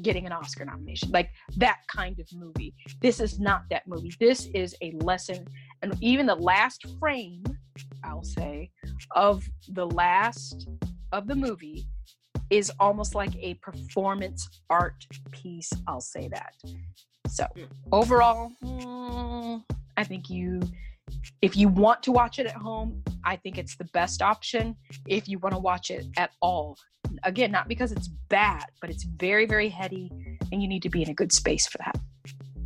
getting 0.00 0.26
an 0.26 0.32
Oscar 0.32 0.64
nomination. 0.64 1.10
Like 1.10 1.30
that 1.56 1.78
kind 1.88 2.18
of 2.20 2.28
movie. 2.32 2.74
This 3.00 3.20
is 3.20 3.38
not 3.38 3.62
that 3.70 3.86
movie. 3.86 4.12
This 4.20 4.46
is 4.54 4.76
a 4.80 4.92
lesson 5.02 5.46
and 5.82 5.96
even 6.00 6.26
the 6.26 6.36
last 6.36 6.86
frame, 7.00 7.44
I'll 8.04 8.24
say, 8.24 8.70
of 9.16 9.44
the 9.68 9.86
last 9.86 10.68
of 11.12 11.26
the 11.26 11.34
movie 11.34 11.86
is 12.50 12.70
almost 12.78 13.14
like 13.14 13.34
a 13.36 13.54
performance 13.54 14.48
art 14.70 15.06
piece. 15.30 15.70
I'll 15.86 16.00
say 16.00 16.28
that. 16.28 16.54
So 17.28 17.46
overall, 17.92 18.52
mm, 18.62 19.62
I 19.96 20.04
think 20.04 20.28
you, 20.30 20.60
if 21.42 21.56
you 21.56 21.68
want 21.68 22.02
to 22.04 22.12
watch 22.12 22.38
it 22.38 22.46
at 22.46 22.54
home, 22.56 23.02
I 23.24 23.36
think 23.36 23.58
it's 23.58 23.76
the 23.76 23.84
best 23.86 24.22
option. 24.22 24.76
If 25.08 25.28
you 25.28 25.38
want 25.38 25.54
to 25.54 25.58
watch 25.58 25.90
it 25.90 26.06
at 26.16 26.30
all, 26.42 26.76
again, 27.22 27.50
not 27.50 27.68
because 27.68 27.92
it's 27.92 28.08
bad, 28.28 28.64
but 28.80 28.90
it's 28.90 29.04
very, 29.04 29.46
very 29.46 29.68
heady, 29.68 30.10
and 30.52 30.62
you 30.62 30.68
need 30.68 30.82
to 30.82 30.90
be 30.90 31.02
in 31.02 31.10
a 31.10 31.14
good 31.14 31.32
space 31.32 31.66
for 31.66 31.78
that. 31.78 31.98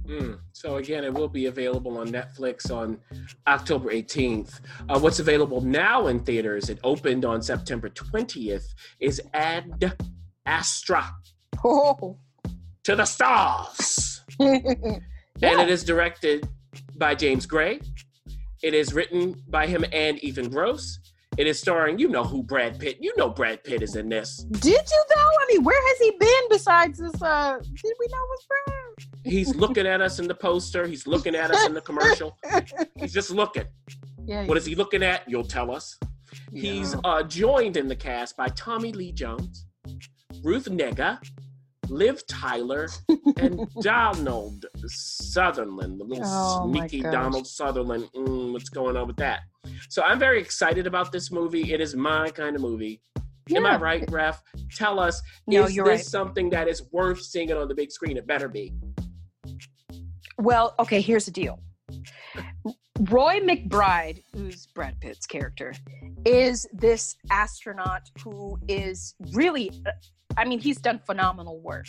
Mm. 0.08 0.38
So 0.52 0.76
again, 0.76 1.04
it 1.04 1.12
will 1.12 1.28
be 1.28 1.46
available 1.46 1.98
on 1.98 2.08
Netflix 2.08 2.70
on 2.74 2.98
October 3.46 3.90
18th. 3.92 4.60
Uh, 4.88 4.98
what's 4.98 5.18
available 5.18 5.60
now 5.60 6.06
in 6.06 6.20
theaters? 6.20 6.70
It 6.70 6.78
opened 6.82 7.24
on 7.26 7.42
September 7.42 7.88
20th. 7.90 8.64
Is 9.00 9.20
Ad 9.34 9.94
Astra 10.46 11.04
Oh. 11.64 12.16
to 12.84 12.96
the 12.96 13.04
stars, 13.04 14.22
and 14.40 15.02
it 15.42 15.68
is 15.68 15.84
directed 15.84 16.48
by 16.96 17.14
James 17.14 17.44
Gray. 17.46 17.80
It 18.62 18.74
is 18.74 18.94
written 18.94 19.42
by 19.48 19.66
him 19.66 19.84
and 19.92 20.22
Ethan 20.24 20.48
Gross. 20.50 20.98
It 21.36 21.46
is 21.46 21.60
starring, 21.60 21.98
you 21.98 22.08
know 22.08 22.24
who 22.24 22.42
Brad 22.42 22.78
Pitt. 22.80 22.98
You 23.00 23.12
know 23.16 23.28
Brad 23.28 23.62
Pitt 23.62 23.82
is 23.82 23.94
in 23.94 24.08
this. 24.08 24.38
Did 24.50 24.64
you 24.90 25.04
though? 25.14 25.30
I 25.40 25.46
mean, 25.52 25.62
where 25.64 25.88
has 25.88 25.98
he 25.98 26.10
been 26.18 26.48
besides 26.50 26.98
this? 26.98 27.22
Uh, 27.22 27.58
did 27.60 27.92
we 28.00 28.06
know 28.10 28.18
was 28.18 28.46
Brad? 28.48 29.07
He's 29.24 29.54
looking 29.54 29.86
at 29.86 30.00
us 30.00 30.18
in 30.18 30.28
the 30.28 30.34
poster. 30.34 30.86
He's 30.86 31.06
looking 31.06 31.34
at 31.34 31.50
us 31.50 31.66
in 31.66 31.74
the 31.74 31.80
commercial. 31.80 32.36
He's 32.96 33.12
just 33.12 33.30
looking. 33.30 33.64
Yeah. 34.26 34.46
What 34.46 34.56
is 34.56 34.64
he 34.66 34.74
looking 34.74 35.02
at? 35.02 35.28
You'll 35.28 35.44
tell 35.44 35.70
us. 35.74 35.98
He's 36.52 36.94
uh, 37.04 37.22
joined 37.22 37.76
in 37.76 37.88
the 37.88 37.96
cast 37.96 38.36
by 38.36 38.48
Tommy 38.48 38.92
Lee 38.92 39.12
Jones, 39.12 39.66
Ruth 40.42 40.66
Negga, 40.66 41.18
Liv 41.88 42.22
Tyler, 42.26 42.88
and 43.38 43.66
Donald 43.80 44.66
Sutherland, 44.86 46.00
the 46.00 46.04
little 46.04 46.24
Oh, 46.26 46.70
sneaky. 46.70 47.00
Donald 47.00 47.46
Sutherland. 47.46 48.08
Mm, 48.14 48.52
what's 48.52 48.68
going 48.68 48.96
on 48.96 49.06
with 49.06 49.16
that? 49.16 49.40
So 49.88 50.02
I'm 50.02 50.18
very 50.18 50.40
excited 50.40 50.86
about 50.86 51.12
this 51.12 51.30
movie. 51.30 51.72
It 51.72 51.80
is 51.80 51.94
my 51.96 52.30
kind 52.30 52.56
of 52.56 52.62
movie. 52.62 53.00
Am 53.56 53.64
I 53.64 53.76
right, 53.78 54.04
Ref? 54.10 54.42
Tell 54.74 55.00
us, 55.00 55.22
No, 55.46 55.64
is 55.64 55.70
this 55.74 55.78
right. 55.78 56.00
something 56.04 56.50
that 56.50 56.68
is 56.68 56.82
worth 56.92 57.22
seeing 57.22 57.48
it 57.48 57.56
on 57.56 57.66
the 57.68 57.74
big 57.74 57.90
screen? 57.90 58.18
It 58.18 58.26
better 58.26 58.48
be. 58.48 58.74
Well, 60.38 60.74
okay, 60.78 61.00
here's 61.00 61.24
the 61.24 61.32
deal. 61.32 61.58
Roy 63.00 63.40
McBride, 63.40 64.22
who's 64.32 64.66
Brad 64.66 65.00
Pitt's 65.00 65.26
character, 65.26 65.74
is 66.24 66.66
this 66.72 67.16
astronaut 67.30 68.02
who 68.22 68.58
is 68.68 69.14
really, 69.32 69.70
I 70.36 70.44
mean, 70.44 70.60
he's 70.60 70.78
done 70.78 71.00
phenomenal 71.04 71.60
work. 71.60 71.86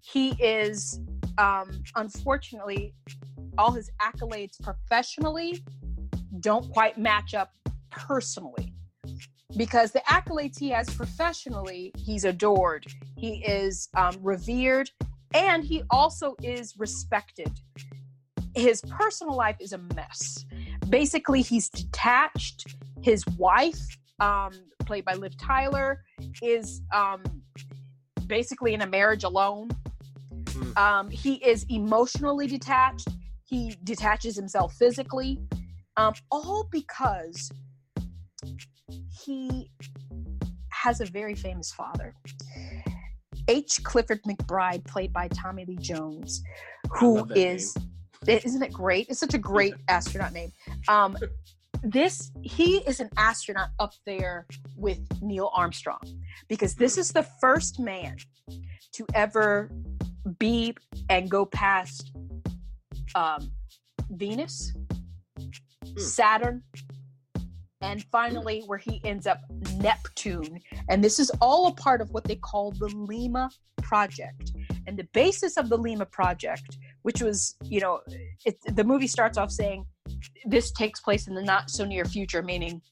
He 0.00 0.30
is, 0.42 1.00
um, 1.38 1.82
unfortunately, 1.94 2.94
all 3.58 3.70
his 3.70 3.90
accolades 4.02 4.60
professionally 4.60 5.64
don't 6.40 6.70
quite 6.72 6.98
match 6.98 7.34
up 7.34 7.52
personally. 7.90 8.74
Because 9.56 9.92
the 9.92 10.02
accolades 10.08 10.58
he 10.58 10.70
has 10.70 10.92
professionally, 10.94 11.92
he's 11.96 12.24
adored, 12.24 12.86
he 13.16 13.44
is 13.44 13.88
um, 13.96 14.16
revered, 14.20 14.90
and 15.34 15.64
he 15.64 15.82
also 15.90 16.36
is 16.42 16.74
respected 16.78 17.50
his 18.54 18.80
personal 18.82 19.34
life 19.34 19.56
is 19.60 19.72
a 19.72 19.78
mess. 19.94 20.44
Basically, 20.88 21.42
he's 21.42 21.68
detached. 21.68 22.76
His 23.02 23.26
wife, 23.36 23.80
um, 24.20 24.52
played 24.86 25.04
by 25.04 25.14
Liv 25.14 25.36
Tyler, 25.36 26.04
is 26.42 26.82
um, 26.92 27.22
basically 28.26 28.74
in 28.74 28.82
a 28.82 28.86
marriage 28.86 29.24
alone. 29.24 29.68
Mm. 30.44 30.76
Um, 30.76 31.10
he 31.10 31.34
is 31.36 31.66
emotionally 31.68 32.46
detached. 32.46 33.08
He 33.44 33.76
detaches 33.84 34.36
himself 34.36 34.74
physically, 34.74 35.38
um, 35.96 36.14
all 36.30 36.68
because 36.70 37.50
he 39.24 39.70
has 40.70 41.00
a 41.00 41.06
very 41.06 41.34
famous 41.34 41.72
father. 41.72 42.14
H. 43.48 43.82
Clifford 43.84 44.22
McBride, 44.22 44.84
played 44.86 45.12
by 45.12 45.28
Tommy 45.28 45.64
Lee 45.66 45.76
Jones, 45.76 46.42
who 46.90 47.26
is 47.34 47.76
is 47.76 47.76
isn't 48.28 48.62
it 48.62 48.72
great? 48.72 49.08
It's 49.08 49.20
such 49.20 49.34
a 49.34 49.38
great 49.38 49.74
astronaut 49.88 50.32
name. 50.32 50.52
Um, 50.88 51.16
this 51.82 52.30
he 52.42 52.78
is 52.78 53.00
an 53.00 53.10
astronaut 53.16 53.68
up 53.78 53.92
there 54.06 54.46
with 54.76 55.00
Neil 55.22 55.50
Armstrong 55.54 56.00
because 56.48 56.74
this 56.74 56.96
is 56.96 57.12
the 57.12 57.24
first 57.40 57.78
man 57.78 58.16
to 58.92 59.06
ever 59.14 59.70
be 60.38 60.74
and 61.10 61.30
go 61.30 61.44
past 61.44 62.12
um, 63.14 63.50
Venus, 64.10 64.72
Saturn, 65.96 66.62
and 67.80 68.02
finally 68.10 68.62
where 68.66 68.78
he 68.78 69.00
ends 69.04 69.26
up 69.26 69.40
Neptune. 69.76 70.60
And 70.88 71.04
this 71.04 71.18
is 71.18 71.30
all 71.40 71.68
a 71.68 71.74
part 71.74 72.00
of 72.00 72.10
what 72.10 72.24
they 72.24 72.36
call 72.36 72.72
the 72.72 72.88
Lima 72.88 73.50
Project. 73.82 74.52
And 74.86 74.96
the 74.96 75.08
basis 75.12 75.56
of 75.56 75.68
the 75.68 75.76
Lima 75.76 76.06
Project, 76.06 76.78
which 77.02 77.22
was, 77.22 77.56
you 77.64 77.80
know, 77.80 78.00
it, 78.44 78.56
the 78.74 78.84
movie 78.84 79.06
starts 79.06 79.38
off 79.38 79.50
saying 79.50 79.86
this 80.44 80.70
takes 80.72 81.00
place 81.00 81.26
in 81.26 81.34
the 81.34 81.42
not 81.42 81.70
so 81.70 81.84
near 81.84 82.04
future, 82.04 82.42
meaning 82.42 82.82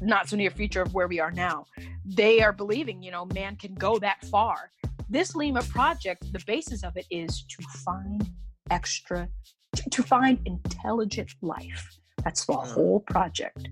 not 0.00 0.28
so 0.28 0.36
near 0.36 0.50
future 0.50 0.82
of 0.82 0.94
where 0.94 1.08
we 1.08 1.20
are 1.20 1.30
now. 1.30 1.66
They 2.04 2.40
are 2.40 2.52
believing, 2.52 3.02
you 3.02 3.10
know, 3.10 3.26
man 3.34 3.56
can 3.56 3.74
go 3.74 3.98
that 3.98 4.24
far. 4.26 4.70
This 5.08 5.34
Lima 5.34 5.62
project, 5.62 6.32
the 6.32 6.42
basis 6.46 6.84
of 6.84 6.96
it 6.96 7.06
is 7.10 7.44
to 7.44 7.62
find 7.84 8.30
extra, 8.70 9.28
to, 9.74 9.90
to 9.90 10.02
find 10.02 10.40
intelligent 10.46 11.32
life. 11.42 11.98
That's 12.24 12.46
the 12.46 12.54
mm. 12.54 12.66
whole 12.66 13.00
project. 13.00 13.68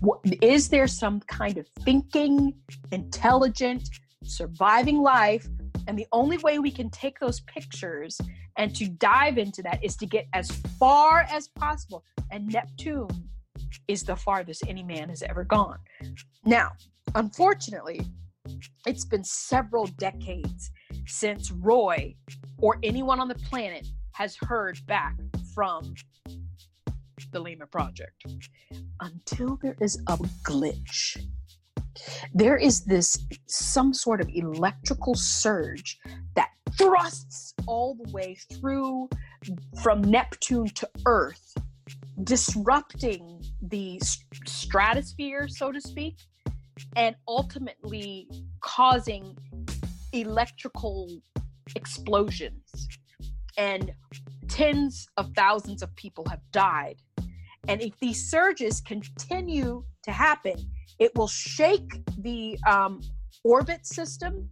What, 0.00 0.20
is 0.40 0.68
there 0.68 0.86
some 0.86 1.20
kind 1.20 1.58
of 1.58 1.66
thinking, 1.84 2.54
intelligent, 2.90 3.88
surviving 4.24 5.02
life? 5.02 5.46
And 5.86 5.98
the 5.98 6.06
only 6.12 6.38
way 6.38 6.58
we 6.58 6.70
can 6.70 6.90
take 6.90 7.18
those 7.18 7.40
pictures 7.40 8.20
and 8.56 8.74
to 8.76 8.88
dive 8.88 9.38
into 9.38 9.62
that 9.62 9.82
is 9.82 9.96
to 9.96 10.06
get 10.06 10.26
as 10.34 10.50
far 10.78 11.26
as 11.30 11.48
possible. 11.48 12.04
And 12.30 12.46
Neptune 12.46 13.08
is 13.88 14.04
the 14.04 14.16
farthest 14.16 14.64
any 14.68 14.82
man 14.82 15.08
has 15.08 15.22
ever 15.22 15.44
gone. 15.44 15.78
Now, 16.44 16.72
unfortunately, 17.14 18.00
it's 18.86 19.04
been 19.04 19.24
several 19.24 19.86
decades 19.86 20.70
since 21.06 21.50
Roy 21.50 22.14
or 22.58 22.78
anyone 22.82 23.20
on 23.20 23.28
the 23.28 23.34
planet 23.34 23.86
has 24.12 24.36
heard 24.36 24.78
back 24.86 25.16
from 25.54 25.94
the 27.32 27.40
Lima 27.40 27.66
Project 27.66 28.24
until 29.00 29.58
there 29.62 29.76
is 29.80 30.02
a 30.08 30.16
glitch. 30.44 31.16
There 32.34 32.56
is 32.56 32.84
this 32.84 33.16
some 33.46 33.92
sort 33.92 34.20
of 34.20 34.28
electrical 34.32 35.14
surge 35.14 35.98
that 36.34 36.50
thrusts 36.76 37.54
all 37.66 37.94
the 37.94 38.12
way 38.12 38.36
through 38.52 39.08
from 39.82 40.00
Neptune 40.02 40.68
to 40.68 40.88
Earth, 41.06 41.54
disrupting 42.24 43.42
the 43.62 44.00
stratosphere, 44.46 45.48
so 45.48 45.72
to 45.72 45.80
speak, 45.80 46.16
and 46.96 47.16
ultimately 47.28 48.28
causing 48.60 49.36
electrical 50.12 51.20
explosions. 51.76 52.88
And 53.56 53.92
tens 54.48 55.06
of 55.16 55.32
thousands 55.36 55.82
of 55.82 55.94
people 55.96 56.26
have 56.28 56.40
died. 56.50 56.96
And 57.68 57.82
if 57.82 57.98
these 58.00 58.30
surges 58.30 58.80
continue 58.80 59.84
to 60.02 60.10
happen, 60.10 60.56
it 61.00 61.10
will 61.16 61.26
shake 61.28 62.02
the 62.18 62.56
um, 62.68 63.00
orbit 63.42 63.84
system 63.86 64.48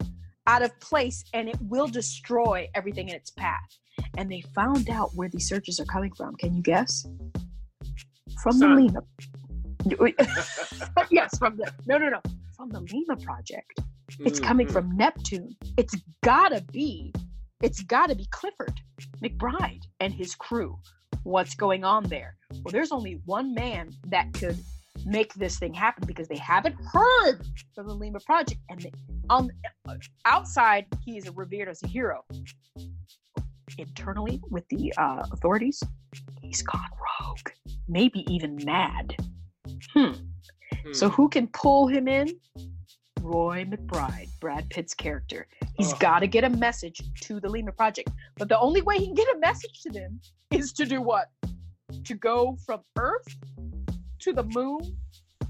out 0.47 0.63
of 0.63 0.79
place 0.81 1.23
and 1.35 1.49
it 1.49 1.59
will 1.61 1.87
destroy 1.87 2.67
everything 2.75 3.09
in 3.11 3.15
its 3.15 3.31
path. 3.31 3.69
And 4.17 4.31
they 4.31 4.41
found 4.55 4.89
out 4.91 5.11
where 5.15 5.29
these 5.29 5.47
searches 5.47 5.79
are 5.79 5.85
coming 5.85 6.13
from. 6.17 6.35
Can 6.37 6.55
you 6.55 6.63
guess? 6.63 7.07
From 8.43 8.53
Sun. 8.53 8.75
the 8.75 8.83
Lima. 8.83 9.03
yes, 11.11 11.39
from 11.39 11.57
the 11.57 11.71
no, 11.87 11.99
no, 11.99 12.09
no, 12.09 12.21
from 12.57 12.71
the 12.71 12.81
Lima 12.81 13.17
project. 13.23 13.81
It's 14.21 14.41
coming 14.41 14.67
Mhm. 14.67 14.73
from 14.73 14.97
Neptune. 14.97 15.55
It's 15.77 15.95
gotta 16.25 16.63
be, 16.73 17.13
it's 17.63 17.83
gotta 17.83 18.15
be 18.15 18.27
Clifford 18.31 18.81
McBride 19.23 19.83
and 20.01 20.13
his 20.15 20.35
crew. 20.35 20.79
What's 21.25 21.55
going 21.55 21.85
on 21.85 22.05
there? 22.05 22.37
Well, 22.65 22.73
there's 22.73 22.91
only 22.93 23.21
one 23.27 23.53
man 23.55 23.91
that 24.07 24.33
could 24.33 24.59
make 25.09 25.33
this 25.35 25.59
thing 25.59 25.73
happen 25.75 26.05
because 26.07 26.29
they 26.29 26.37
haven't 26.37 26.77
heard 26.93 27.41
from 27.75 27.87
the 27.89 27.95
Lima 27.95 28.21
Project, 28.27 28.61
and 28.69 28.87
on 29.31 29.51
outside 30.25 30.87
he 31.05 31.17
is 31.17 31.29
revered 31.35 31.69
as 31.69 31.83
a 31.83 31.87
hero. 31.89 32.23
Internally, 33.77 34.41
with 34.51 34.67
the 34.69 34.93
uh, 34.99 35.25
authorities, 35.33 35.83
he's 36.41 36.63
gone 36.63 36.89
rogue, 37.21 37.51
maybe 37.89 38.25
even 38.33 38.59
mad. 38.65 39.15
Hmm. 39.93 40.13
So 40.93 41.09
Hmm. 41.09 41.15
who 41.15 41.29
can 41.29 41.47
pull 41.49 41.87
him 41.87 42.09
in? 42.09 42.29
Roy 43.21 43.65
McBride, 43.65 44.29
Brad 44.41 44.71
Pitt's 44.71 44.95
character. 44.95 45.47
He's 45.77 45.93
Oh. 45.93 45.97
got 45.99 46.21
to 46.21 46.27
get 46.27 46.45
a 46.45 46.51
message 46.51 47.03
to 47.23 47.41
the 47.41 47.49
Lima 47.49 47.73
Project. 47.73 48.11
But 48.37 48.49
the 48.49 48.59
only 48.59 48.81
way 48.81 48.99
he 48.99 49.07
can 49.07 49.15
get 49.15 49.29
a 49.35 49.39
message 49.39 49.83
to 49.83 49.91
them 49.91 50.21
is 50.51 50.73
to 50.75 50.87
do 50.87 51.03
what? 51.03 51.29
To 52.05 52.15
go 52.15 52.57
from 52.65 52.81
Earth 52.99 53.27
to 54.21 54.33
the 54.33 54.45
moon 54.45 54.97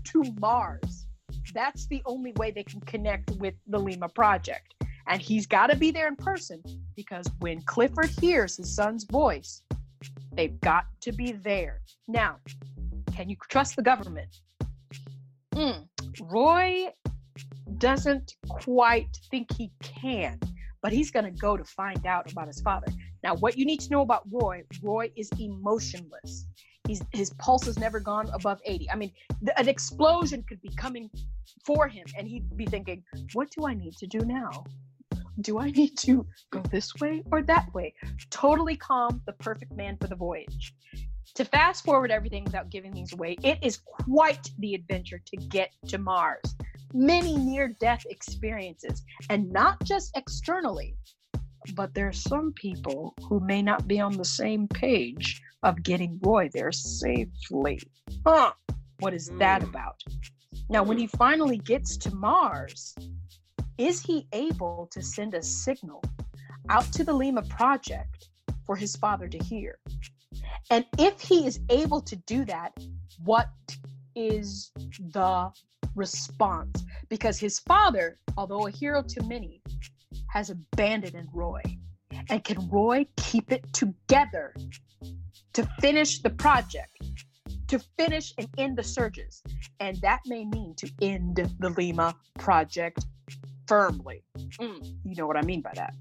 to 0.04 0.24
Mars. 0.40 1.07
That's 1.54 1.87
the 1.87 2.02
only 2.07 2.33
way 2.37 2.50
they 2.50 2.64
can 2.64 2.81
connect 2.81 3.31
with 3.33 3.54
the 3.66 3.78
Lima 3.78 4.09
Project. 4.09 4.74
And 5.07 5.22
he's 5.22 5.46
got 5.46 5.68
to 5.68 5.76
be 5.76 5.90
there 5.90 6.09
in 6.09 6.16
person 6.16 6.62
because 6.94 7.26
when 7.38 7.62
Clifford 7.62 8.11
hears 8.20 8.57
his 8.57 8.74
son's 8.74 9.04
voice, 9.04 9.62
they've 10.33 10.61
got 10.61 10.85
to 11.00 11.12
be 11.12 11.33
there. 11.33 11.81
Now, 12.07 12.37
can 13.14 13.31
you 13.31 13.37
trust 13.48 13.76
the 13.76 13.83
government? 13.83 14.28
Mm, 15.54 15.88
Roy 16.20 16.88
doesn't 17.78 18.35
quite 18.48 19.09
think 19.31 19.52
he 19.57 19.70
can, 19.83 20.38
but 20.83 20.92
he's 20.92 21.11
going 21.11 21.24
to 21.24 21.31
go 21.31 21.57
to 21.57 21.64
find 21.64 22.07
out 22.07 22.31
about 22.31 22.46
his 22.46 22.61
father. 22.61 22.87
Now, 23.22 23.35
what 23.37 23.57
you 23.57 23.64
need 23.64 23.81
to 23.81 23.90
know 23.90 24.02
about 24.02 24.22
Roy, 24.31 24.62
Roy 24.83 25.11
is 25.16 25.31
emotionless. 25.40 26.46
He's, 26.88 27.03
his 27.12 27.31
pulse 27.35 27.66
has 27.66 27.79
never 27.79 28.01
gone 28.01 28.31
above 28.33 28.61
80. 28.64 28.90
I 28.90 28.96
mean, 28.96 29.12
an 29.59 29.68
explosion 29.68 30.42
could 30.48 30.61
be 30.62 30.70
coming 30.74 31.11
for 31.66 31.87
him, 31.87 32.07
and 32.16 32.27
he'd 32.27 32.57
be 32.57 32.64
thinking, 32.64 33.05
What 33.35 33.51
do 33.51 33.66
I 33.66 33.74
need 33.74 33.94
to 33.98 34.07
do 34.07 34.20
now? 34.20 34.64
Do 35.42 35.59
I 35.59 35.70
need 35.70 35.98
to 35.98 36.27
go 36.51 36.61
this 36.70 36.94
way 36.96 37.22
or 37.31 37.42
that 37.42 37.72
way? 37.74 37.94
Totally 38.31 38.74
calm, 38.74 39.20
the 39.27 39.35
perfect 39.35 39.72
man 39.77 39.98
for 40.01 40.07
the 40.09 40.16
voyage. 40.16 40.74
to 41.35 41.44
fast 41.44 41.85
forward 41.85 42.11
everything 42.11 42.42
without 42.44 42.70
giving 42.70 42.92
these 42.92 43.12
away, 43.12 43.37
it 43.44 43.59
is 43.62 43.77
quite 43.77 44.51
the 44.59 44.74
adventure 44.74 45.20
to 45.27 45.37
get 45.37 45.70
to 45.88 45.98
Mars. 45.98 46.57
Many 46.94 47.37
near 47.37 47.68
death 47.68 48.05
experiences, 48.09 49.05
and 49.29 49.53
not 49.53 49.85
just 49.85 50.16
externally, 50.16 50.96
but 51.74 51.94
there's 51.94 52.22
some 52.22 52.52
people 52.52 53.14
who 53.28 53.40
may 53.40 53.62
not 53.62 53.87
be 53.88 54.00
on 54.00 54.16
the 54.16 54.24
same 54.24 54.68
page 54.68 55.40
of 55.62 55.83
getting 55.83 56.18
Roy 56.22 56.48
there 56.52 56.72
safely. 56.72 57.78
Huh? 58.26 58.52
What 59.00 59.14
is 59.14 59.31
that 59.38 59.62
Hmm. 59.62 59.68
about? 59.70 60.02
Now, 60.70 60.83
when 60.83 60.98
he 60.98 61.07
finally 61.07 61.59
gets 61.59 61.96
to 61.98 62.14
Mars, 62.14 62.94
is 63.78 64.00
he 64.02 64.26
able 64.33 64.88
to 64.92 65.02
send 65.02 65.35
a 65.35 65.42
signal 65.42 66.02
out 66.68 66.92
to 66.92 67.04
the 67.04 67.12
Lima 67.12 67.42
Project 67.42 68.28
for 68.66 68.76
his 68.76 68.96
father 68.96 69.28
to 69.28 69.38
hear? 69.38 69.78
And 70.70 70.85
if 70.98 71.20
he 71.20 71.46
is 71.46 71.61
able 71.70 72.00
to 72.02 72.16
do 72.16 72.44
that, 72.44 72.72
what 73.24 73.48
is 74.14 74.72
the 74.98 75.50
response? 75.94 76.85
Because 77.09 77.38
his 77.38 77.59
father, 77.61 78.18
although 78.37 78.66
a 78.66 78.70
hero 78.70 79.02
to 79.02 79.22
many, 79.22 79.62
has 80.29 80.51
abandoned 80.51 81.29
Roy. 81.33 81.62
And 82.31 82.43
can 82.45 82.69
Roy 82.71 83.07
keep 83.17 83.53
it 83.53 83.64
together 83.73 84.55
to 85.53 85.69
finish 85.81 86.21
the 86.21 86.31
project, 86.31 86.99
to 87.69 87.79
finish 87.99 88.33
and 88.38 88.49
end 88.59 88.77
the 88.77 88.85
surges? 88.85 89.43
And 89.81 89.97
that 89.99 90.21
may 90.27 90.45
mean 90.45 90.75
to 90.77 90.91
end 91.03 91.37
the 91.59 91.71
Lima 91.71 92.14
project 92.38 93.07
firmly. 93.67 94.25
Mm, 94.61 94.97
you 95.05 95.14
know 95.17 95.27
what 95.27 95.37
I 95.37 95.43
mean 95.43 95.61
by 95.61 95.73
that. 95.75 95.95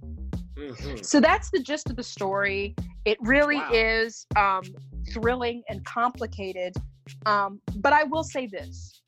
Mhm. 0.55 1.05
So 1.05 1.19
that's 1.19 1.51
the 1.51 1.59
gist 1.59 1.89
of 1.89 1.95
the 1.95 2.03
story. 2.03 2.75
It 3.05 3.17
really 3.21 3.57
Wow. 3.57 3.71
is 3.73 4.25
um, 4.35 4.63
thrilling 5.13 5.63
and 5.69 5.85
complicated. 5.85 6.75
Um, 7.25 7.61
but 7.75 7.93
I 7.93 8.03
will 8.03 8.23
say 8.23 8.47
this 8.47 9.01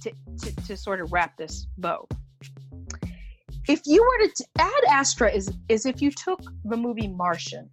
to, 0.00 0.12
to, 0.42 0.56
to 0.66 0.76
sort 0.76 1.00
of 1.00 1.12
wrap 1.12 1.36
this 1.36 1.66
bow. 1.78 2.06
If 3.72 3.80
you 3.86 4.02
were 4.02 4.28
to 4.28 4.44
Ad 4.58 4.84
Astra, 4.90 5.30
is 5.30 5.50
is 5.70 5.86
if 5.86 6.02
you 6.02 6.10
took 6.10 6.42
the 6.64 6.76
movie 6.76 7.08
Martian, 7.08 7.70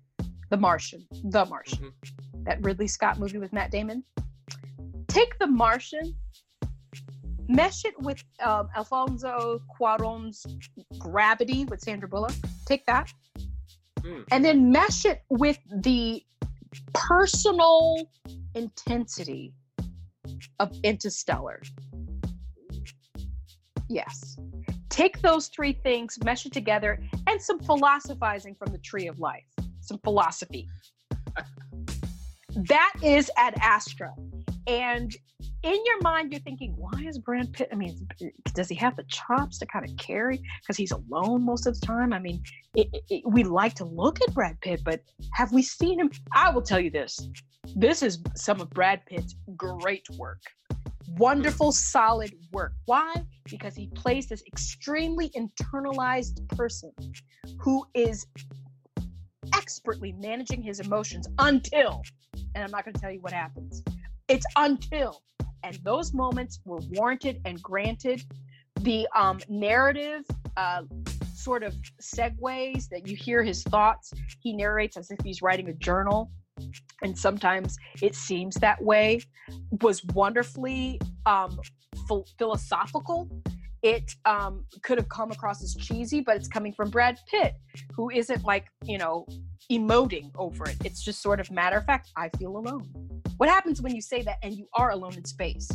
The 0.50 0.56
Martian, 0.56 1.06
The 1.26 1.44
Martian, 1.46 1.92
Mhm. 1.92 2.44
that 2.46 2.64
Ridley 2.64 2.88
Scott 2.88 3.20
movie 3.20 3.38
with 3.38 3.52
Matt 3.52 3.70
Damon, 3.70 4.06
take 5.10 5.38
The 5.40 5.48
Martian, 5.48 6.16
mesh 7.50 7.84
it 7.84 7.96
with 8.00 8.24
um, 8.40 8.70
Alfonso 8.78 9.60
Cuarón's 9.78 10.46
Gravity 10.98 11.66
with 11.66 11.82
Sandra 11.82 12.08
Bullock. 12.08 12.36
Take 12.66 12.86
that, 12.86 13.12
Mm. 14.00 14.24
and 14.32 14.46
then 14.46 14.72
mesh 14.72 15.04
it 15.06 15.24
with 15.30 15.60
the 15.70 16.24
personal 16.94 18.10
intensity 18.56 19.54
of 20.62 20.72
Interstellar. 20.84 21.62
Yes. 23.90 24.38
Take 25.00 25.22
those 25.22 25.48
three 25.48 25.80
things, 25.82 26.22
mesh 26.26 26.46
it 26.46 26.52
together, 26.52 27.02
and 27.26 27.42
some 27.42 27.58
philosophizing 27.60 28.54
from 28.56 28.74
the 28.74 28.80
tree 28.80 29.08
of 29.08 29.18
life, 29.18 29.46
some 29.80 29.98
philosophy. 30.00 30.68
that 32.68 32.94
is 33.02 33.32
Ad 33.38 33.54
Astra. 33.62 34.14
And 34.68 35.16
in 35.64 35.78
your 35.86 36.02
mind, 36.02 36.34
you're 36.34 36.42
thinking, 36.42 36.74
why 36.76 37.06
is 37.08 37.18
Brad 37.18 37.54
Pitt? 37.54 37.70
I 37.72 37.76
mean, 37.76 38.06
does 38.54 38.68
he 38.68 38.76
have 38.76 38.98
the 38.98 39.06
chops 39.06 39.58
to 39.60 39.66
kind 39.68 39.90
of 39.90 39.96
carry? 39.96 40.42
Because 40.62 40.76
he's 40.76 40.92
alone 40.92 41.46
most 41.46 41.66
of 41.66 41.80
the 41.80 41.88
time. 41.88 42.12
I 42.12 42.20
mean, 42.20 42.44
it, 42.76 42.90
it, 43.10 43.24
we 43.26 43.46
like 43.46 43.76
to 43.76 43.86
look 43.86 44.20
at 44.22 44.34
Brad 44.34 44.60
Pitt, 44.60 44.82
but 44.84 45.00
have 45.32 45.54
we 45.54 45.62
seen 45.62 45.98
him? 45.98 46.12
I 46.34 46.52
will 46.52 46.62
tell 46.62 46.80
you 46.82 46.92
this 46.92 47.18
this 47.74 48.04
is 48.04 48.20
some 48.36 48.60
of 48.60 48.70
Brad 48.72 49.06
Pitt's 49.06 49.36
great 49.56 50.06
work. 50.18 50.42
Wonderful, 51.18 51.72
solid 51.72 52.34
work. 52.52 52.74
Why? 52.86 53.14
Because 53.50 53.76
he 53.76 53.88
plays 53.88 54.28
this 54.28 54.44
extremely 54.48 55.30
internalized 55.30 56.48
person 56.50 56.92
who 57.60 57.86
is 57.94 58.26
expertly 59.56 60.14
managing 60.14 60.62
his 60.62 60.80
emotions 60.80 61.28
until, 61.40 62.02
and 62.56 62.64
I'm 62.64 62.72
not 62.72 62.86
going 62.86 62.94
to 62.94 63.02
tell 63.02 63.12
you 63.12 63.22
what 63.22 63.34
happens. 63.34 63.84
It's 64.28 64.46
until, 64.56 65.22
and 65.64 65.78
those 65.84 66.14
moments 66.14 66.60
were 66.66 66.80
warranted 66.92 67.42
and 67.46 67.62
granted. 67.62 68.24
The 68.82 69.08
um, 69.16 69.40
narrative 69.50 70.24
uh, 70.56 70.84
sort 71.36 71.64
of 71.64 71.76
segues 72.02 72.88
that 72.90 73.08
you 73.08 73.16
hear 73.16 73.44
his 73.44 73.64
thoughts. 73.64 74.14
He 74.40 74.54
narrates 74.54 74.98
as 74.98 75.12
if 75.12 75.20
he's 75.24 75.42
writing 75.42 75.70
a 75.70 75.74
journal, 75.74 76.32
and 77.02 77.18
sometimes 77.18 77.78
it 78.02 78.16
seems 78.16 78.56
that 78.56 78.82
way. 78.82 79.22
Was 79.82 80.04
wonderfully 80.06 81.00
um, 81.26 81.60
ph- 82.08 82.28
philosophical. 82.38 83.30
It 83.82 84.12
um, 84.26 84.66
could 84.84 84.98
have 84.98 85.08
come 85.10 85.32
across 85.32 85.64
as 85.64 85.74
cheesy, 85.76 86.20
but 86.20 86.36
it's 86.36 86.48
coming 86.48 86.74
from 86.74 86.90
Brad 86.90 87.18
Pitt, 87.28 87.54
who 87.96 88.10
isn't 88.10 88.44
like 88.44 88.66
you 88.84 88.98
know 88.98 89.26
emoting 89.72 90.32
over 90.36 90.66
it. 90.66 90.78
It's 90.84 91.04
just 91.04 91.22
sort 91.22 91.40
of 91.40 91.50
matter 91.52 91.78
of 91.78 91.86
fact. 91.86 92.12
I 92.18 92.30
feel 92.38 92.58
alone. 92.58 92.90
What 93.38 93.50
happens 93.50 93.82
when 93.82 93.96
you 93.96 94.02
say 94.02 94.22
that 94.24 94.38
and 94.44 94.54
you 94.54 94.68
are 94.74 94.92
alone 94.92 95.16
in 95.16 95.26
space? 95.26 95.70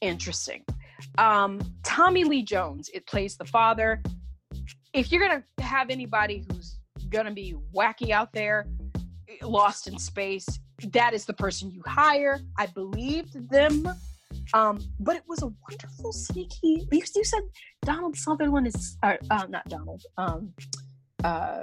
Interesting. 0.00 0.64
Um, 1.18 1.60
Tommy 1.82 2.24
Lee 2.24 2.42
Jones, 2.42 2.90
it 2.92 3.06
plays 3.06 3.36
the 3.36 3.44
father. 3.46 4.02
If 4.92 5.10
you're 5.10 5.26
gonna 5.26 5.44
have 5.60 5.90
anybody 5.90 6.44
who's 6.48 6.78
gonna 7.08 7.32
be 7.32 7.54
wacky 7.74 8.10
out 8.10 8.32
there, 8.32 8.66
lost 9.42 9.86
in 9.86 9.98
space, 9.98 10.46
that 10.92 11.14
is 11.14 11.24
the 11.24 11.34
person 11.34 11.70
you 11.70 11.82
hire. 11.86 12.40
I 12.58 12.66
believed 12.66 13.50
them. 13.50 13.88
Um, 14.52 14.80
but 15.00 15.16
it 15.16 15.22
was 15.28 15.42
a 15.42 15.50
wonderful, 15.68 16.12
sneaky. 16.12 16.86
You, 16.90 17.02
you 17.14 17.24
said 17.24 17.42
Donald 17.82 18.16
Sutherland 18.16 18.66
is, 18.66 18.96
uh, 19.02 19.16
uh, 19.30 19.46
not 19.48 19.68
Donald. 19.68 20.02
Um, 20.18 20.52
uh, 21.22 21.62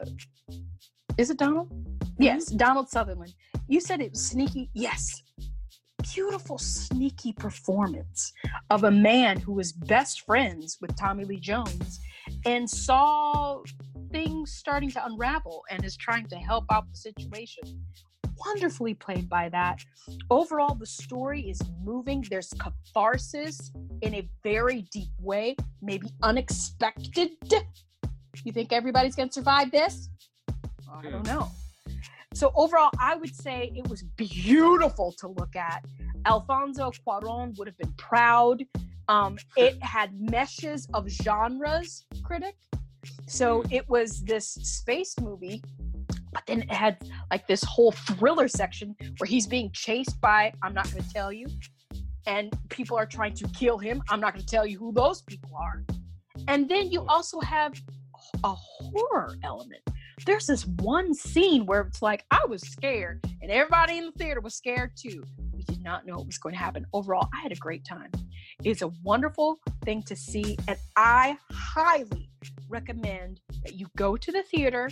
is 1.17 1.29
it 1.29 1.38
Donald? 1.38 1.69
Yes, 2.17 2.45
Donald 2.45 2.89
Sutherland. 2.89 3.34
You 3.67 3.79
said 3.79 4.01
it 4.01 4.12
was 4.12 4.25
sneaky. 4.25 4.69
Yes. 4.73 5.21
Beautiful, 6.13 6.57
sneaky 6.57 7.31
performance 7.34 8.34
of 8.69 8.86
a 8.86 8.91
man 8.91 9.39
who 9.39 9.53
was 9.53 9.71
best 9.71 10.21
friends 10.21 10.77
with 10.81 10.95
Tommy 10.95 11.25
Lee 11.25 11.39
Jones 11.39 11.99
and 12.45 12.69
saw 12.69 13.62
things 14.12 14.54
starting 14.54 14.89
to 14.91 15.06
unravel 15.06 15.63
and 15.69 15.84
is 15.84 15.97
trying 15.97 16.28
to 16.28 16.36
help 16.36 16.65
out 16.71 16.89
the 16.89 16.97
situation. 16.97 17.63
Wonderfully 18.45 18.93
played 18.93 19.30
by 19.30 19.50
that. 19.50 19.80
Overall, 20.30 20.76
the 20.76 20.86
story 20.86 21.41
is 21.50 21.62
moving. 21.84 22.26
There's 22.30 22.54
catharsis 22.60 23.71
in 24.02 24.15
a 24.15 24.28
very 24.43 24.88
deep 24.91 25.12
way, 25.19 25.56
maybe 25.82 26.10
unexpected. 26.24 27.32
You 28.43 28.52
think 28.52 28.74
everybody's 28.74 29.15
going 29.15 29.30
to 29.30 29.34
survive 29.34 29.71
this? 29.71 30.10
I 30.91 31.10
don't 31.10 31.26
know. 31.26 31.52
So 32.34 32.52
overall, 32.56 32.91
I 33.00 33.15
would 33.15 33.36
say 33.36 33.71
it 33.76 33.88
was 33.89 34.04
beautiful 34.04 35.13
to 35.19 35.28
look 35.28 35.56
at. 35.56 35.86
Alfonso 36.26 36.91
Cuaron 37.06 37.58
would 37.58 37.67
have 37.67 37.78
been 37.78 37.93
proud. 37.97 38.63
Um, 39.08 39.38
it 39.58 39.82
had 39.84 40.19
meshes 40.19 40.88
of 40.93 41.08
genres, 41.10 42.06
critic. 42.24 42.56
So 43.32 43.62
hmm. 43.62 43.72
it 43.72 43.89
was 43.89 44.22
this 44.24 44.46
space 44.62 45.15
movie, 45.20 45.63
but 46.34 46.44
then 46.48 46.63
it 46.63 46.72
had 46.72 46.98
like 47.32 47.48
this 47.48 47.63
whole 47.63 47.94
thriller 47.94 48.48
section 48.48 48.96
where 49.17 49.28
he's 49.28 49.48
being 49.48 49.72
chased 49.72 50.20
by, 50.20 50.54
I'm 50.62 50.74
not 50.74 50.91
going 50.91 51.04
to 51.04 51.13
tell 51.13 51.32
you, 51.32 51.48
and 52.28 52.54
people 52.70 52.98
are 52.98 53.06
trying 53.06 53.34
to 53.36 53.48
kill 53.50 53.78
him. 53.78 54.04
I'm 54.10 54.20
not 54.20 54.34
going 54.34 54.46
to 54.46 54.52
tell 54.52 54.67
you 54.67 54.78
who 54.78 54.91
those 54.91 55.22
people 55.22 55.52
are. 55.56 55.84
And 56.48 56.67
then 56.67 56.91
you 56.91 57.02
hmm. 57.02 57.10
also 57.10 57.39
have 57.39 57.74
a 58.44 58.54
horror 58.54 59.36
element. 59.44 59.82
There's 60.26 60.46
this 60.46 60.67
one 60.67 61.15
scene 61.15 61.65
where 61.65 61.82
it's 61.82 62.02
like, 62.02 62.26
I 62.30 62.46
was 62.48 62.62
scared, 62.62 63.26
and 63.41 63.50
everybody 63.50 63.98
in 63.98 64.08
the 64.08 64.12
theater 64.12 64.41
was 64.41 64.56
scared 64.56 64.91
too. 64.96 65.24
We 65.54 65.63
did 65.63 65.82
not 65.82 66.06
know 66.06 66.17
what 66.17 66.28
was 66.28 66.38
going 66.38 66.54
to 66.54 66.60
happen. 66.60 66.86
Overall, 66.94 67.29
I 67.34 67.42
had 67.42 67.52
a 67.52 67.56
great 67.56 67.86
time. 67.86 68.12
It's 68.63 68.82
a 68.82 68.90
wonderful 69.04 69.60
thing 69.84 70.04
to 70.04 70.15
see, 70.15 70.58
and 70.67 70.77
I 70.96 71.38
highly 71.52 72.31
recommend 72.72 73.40
that 73.63 73.76
you 73.76 73.88
go 73.98 74.17
to 74.17 74.32
the 74.32 74.44
theater 74.44 74.90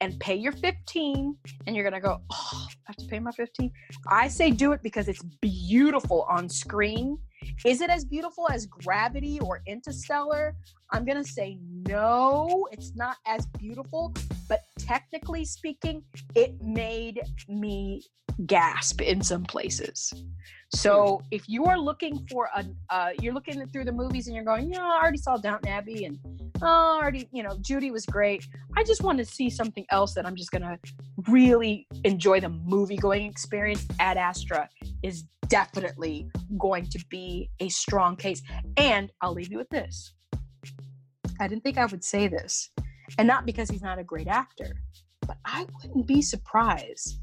and 0.00 0.18
pay 0.20 0.34
your 0.34 0.52
15 0.52 1.36
and 1.66 1.74
you're 1.74 1.84
gonna 1.84 2.00
go 2.00 2.20
oh 2.30 2.66
i 2.68 2.82
have 2.86 2.96
to 2.96 3.06
pay 3.06 3.18
my 3.18 3.30
15 3.32 3.70
i 4.08 4.28
say 4.28 4.50
do 4.50 4.72
it 4.72 4.82
because 4.82 5.08
it's 5.08 5.22
beautiful 5.40 6.26
on 6.28 6.48
screen. 6.48 7.18
Is 7.64 7.80
it 7.80 7.90
as 7.90 8.04
beautiful 8.04 8.48
as 8.50 8.66
gravity 8.66 9.38
or 9.40 9.62
interstellar 9.66 10.56
i'm 10.94 11.04
gonna 11.04 11.24
say 11.24 11.58
no 11.86 12.66
it's 12.72 12.94
not 12.94 13.16
as 13.26 13.46
beautiful 13.58 14.14
but 14.48 14.60
technically 14.78 15.44
speaking 15.44 16.02
it 16.34 16.60
made 16.62 17.20
me 17.48 18.02
gasp 18.46 19.00
in 19.00 19.22
some 19.22 19.44
places 19.44 20.12
so 20.72 21.22
if 21.30 21.48
you 21.48 21.66
are 21.66 21.78
looking 21.78 22.26
for 22.30 22.48
a 22.56 22.64
uh, 22.90 23.10
you're 23.20 23.34
looking 23.34 23.64
through 23.68 23.84
the 23.84 23.92
movies 23.92 24.26
and 24.26 24.34
you're 24.34 24.44
going 24.44 24.72
yeah 24.72 24.82
i 24.82 25.00
already 25.00 25.18
saw 25.18 25.36
downton 25.36 25.68
abbey 25.70 26.04
and 26.04 26.18
oh, 26.62 26.98
already, 27.00 27.28
you 27.32 27.42
know, 27.42 27.56
Judy 27.60 27.90
was 27.90 28.06
great. 28.06 28.46
I 28.76 28.82
just 28.82 29.02
want 29.02 29.18
to 29.18 29.24
see 29.24 29.50
something 29.50 29.86
else 29.90 30.14
that 30.14 30.26
I'm 30.26 30.36
just 30.36 30.50
gonna 30.50 30.78
really 31.28 31.86
enjoy 32.04 32.40
the 32.40 32.48
movie 32.48 32.96
going 32.96 33.26
experience. 33.26 33.86
Ad 34.00 34.16
Astra 34.16 34.68
is 35.02 35.24
definitely 35.48 36.28
going 36.58 36.86
to 36.86 37.04
be 37.10 37.50
a 37.60 37.68
strong 37.68 38.16
case. 38.16 38.42
And 38.76 39.10
I'll 39.20 39.34
leave 39.34 39.50
you 39.50 39.58
with 39.58 39.68
this. 39.68 40.14
I 41.40 41.48
didn't 41.48 41.64
think 41.64 41.78
I 41.78 41.86
would 41.86 42.04
say 42.04 42.28
this, 42.28 42.70
and 43.18 43.26
not 43.26 43.46
because 43.46 43.70
he's 43.70 43.82
not 43.82 43.98
a 43.98 44.04
great 44.04 44.28
actor, 44.28 44.76
but 45.26 45.36
I 45.44 45.66
wouldn't 45.76 46.06
be 46.06 46.22
surprised 46.22 47.18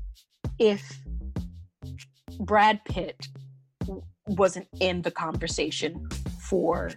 if 0.59 0.99
Brad 2.39 2.83
Pitt 2.85 3.27
wasn't 4.27 4.67
in 4.79 5.01
the 5.01 5.11
conversation 5.11 6.07
for 6.39 6.91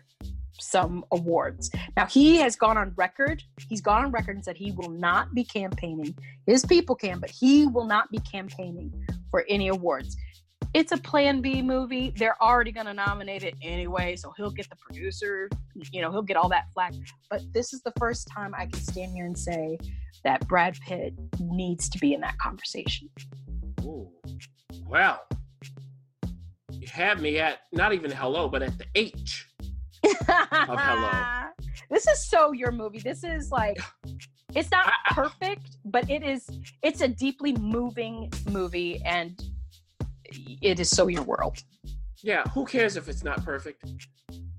some 0.61 1.05
awards. 1.13 1.71
Now 1.97 2.07
he 2.07 2.37
has 2.37 2.57
gone 2.57 2.79
on 2.79 2.93
record. 2.97 3.43
He's 3.69 3.81
gone 3.81 4.05
on 4.05 4.11
record 4.11 4.37
and 4.37 4.45
said 4.45 4.57
he 4.57 4.73
will 4.73 4.91
not 4.91 5.35
be 5.35 5.45
campaigning. 5.45 6.17
His 6.47 6.65
people 6.65 6.95
can, 6.95 7.19
but 7.19 7.31
he 7.31 7.67
will 7.67 7.87
not 7.87 8.11
be 8.11 8.19
campaigning 8.19 8.93
for 9.31 9.45
any 9.49 9.69
awards. 9.69 10.17
It's 10.75 10.91
a 10.91 10.97
Plan 10.97 11.41
B 11.41 11.63
movie. 11.63 12.13
They're 12.17 12.41
already 12.43 12.73
going 12.73 12.87
to 12.87 12.95
nominate 12.95 13.45
it 13.45 13.55
anyway, 13.63 14.17
so 14.17 14.33
he'll 14.37 14.51
get 14.51 14.69
the 14.69 14.77
producer. 14.77 15.49
You 15.93 16.03
know, 16.03 16.11
he'll 16.11 16.23
get 16.23 16.37
all 16.37 16.49
that 16.49 16.65
flack. 16.75 16.95
But 17.31 17.43
this 17.53 17.73
is 17.73 17.81
the 17.83 17.93
first 17.97 18.27
time 18.27 18.53
I 18.57 18.67
can 18.67 18.81
stand 18.81 19.13
here 19.13 19.25
and 19.25 19.39
say 19.39 19.79
that 20.25 20.47
Brad 20.49 20.77
Pitt 20.81 21.15
needs 21.39 21.89
to 21.91 21.99
be 22.01 22.13
in 22.13 22.21
that 22.23 22.37
conversation. 22.39 23.09
Ooh. 23.85 24.11
Well, 24.85 25.21
you 26.73 26.89
had 26.91 27.21
me 27.21 27.39
at 27.39 27.61
not 27.73 27.93
even 27.93 28.11
hello, 28.11 28.49
but 28.49 28.63
at 28.63 28.77
the 28.77 28.87
H. 28.97 29.49
Of 30.05 30.17
hello. 30.29 31.11
This 31.91 32.07
is 32.09 32.29
so 32.29 32.53
your 32.53 32.73
movie. 32.73 32.99
This 32.99 33.23
is 33.23 33.53
like 33.53 33.79
it's 34.55 34.71
not 34.71 34.91
perfect, 35.11 35.77
but 35.85 36.09
it 36.11 36.25
is 36.25 36.49
it's 36.83 37.01
a 37.03 37.09
deeply 37.09 37.53
moving 37.53 38.33
movie 38.51 39.01
and 39.05 39.41
it 40.63 40.81
is 40.81 40.91
so 40.91 41.09
your 41.09 41.23
world. 41.23 41.59
Yeah, 42.23 42.43
who 42.55 42.65
cares 42.65 42.97
if 42.97 43.09
it's 43.09 43.23
not 43.25 43.45
perfect? 43.45 43.85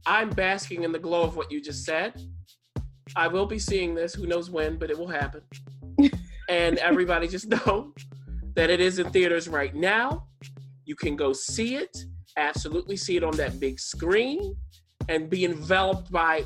I'm 0.05 0.29
basking 0.29 0.83
in 0.83 0.91
the 0.91 0.99
glow 0.99 1.23
of 1.23 1.35
what 1.35 1.51
you 1.51 1.61
just 1.61 1.83
said. 1.83 2.13
I 3.15 3.27
will 3.27 3.45
be 3.45 3.59
seeing 3.59 3.95
this, 3.95 4.13
who 4.13 4.27
knows 4.27 4.49
when, 4.49 4.77
but 4.77 4.89
it 4.91 4.97
will 4.97 5.07
happen. 5.07 5.41
and 6.49 6.77
everybody 6.77 7.27
just 7.27 7.47
know 7.47 7.93
that 8.55 8.69
it 8.69 8.79
is 8.79 8.99
in 8.99 9.09
theaters 9.11 9.47
right 9.47 9.73
now. 9.73 10.27
You 10.85 10.95
can 10.95 11.15
go 11.15 11.33
see 11.33 11.75
it, 11.75 11.97
absolutely 12.37 12.97
see 12.97 13.17
it 13.17 13.23
on 13.23 13.35
that 13.37 13.59
big 13.59 13.79
screen, 13.79 14.55
and 15.09 15.29
be 15.29 15.45
enveloped 15.45 16.11
by 16.11 16.43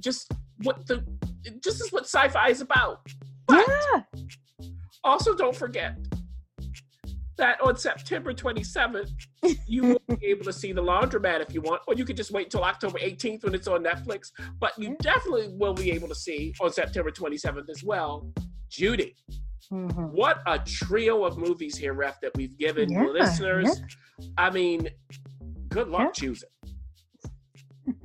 just 0.00 0.32
what 0.62 0.86
the 0.86 1.04
just 1.62 1.80
is 1.80 1.92
what 1.92 2.04
sci-fi 2.04 2.48
is 2.48 2.60
about. 2.60 3.06
But 3.46 3.66
Yeah. 3.68 4.02
also, 5.04 5.34
don't 5.34 5.56
forget 5.56 5.96
that 7.40 7.60
on 7.60 7.76
September 7.76 8.32
27th, 8.32 9.10
you 9.66 9.82
will 9.82 10.16
be 10.16 10.26
able 10.26 10.44
to 10.44 10.52
see 10.52 10.72
The 10.72 10.82
Laundromat 10.82 11.40
if 11.40 11.52
you 11.52 11.60
want, 11.62 11.82
or 11.88 11.94
you 11.94 12.04
could 12.04 12.16
just 12.16 12.30
wait 12.30 12.46
until 12.46 12.64
October 12.64 12.98
18th 12.98 13.44
when 13.44 13.54
it's 13.54 13.66
on 13.66 13.82
Netflix. 13.82 14.30
But 14.60 14.72
you 14.78 14.96
definitely 15.00 15.48
will 15.52 15.74
be 15.74 15.90
able 15.90 16.08
to 16.08 16.14
see 16.14 16.54
on 16.60 16.70
September 16.72 17.10
27th 17.10 17.68
as 17.68 17.82
well, 17.82 18.30
Judy. 18.68 19.16
Mhm. 19.72 20.10
What 20.12 20.42
a 20.46 20.58
trio 20.58 21.24
of 21.24 21.38
movies 21.38 21.76
here, 21.76 21.94
Ref, 21.94 22.20
that 22.20 22.32
we've 22.36 22.56
given 22.58 22.90
Yeah, 22.90 23.04
listeners. 23.06 23.80
I 24.36 24.50
mean, 24.50 24.88
good 25.68 25.88
luck 25.88 26.12
choosing. 26.14 26.48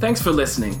Thanks 0.00 0.22
for 0.22 0.30
listening. 0.30 0.80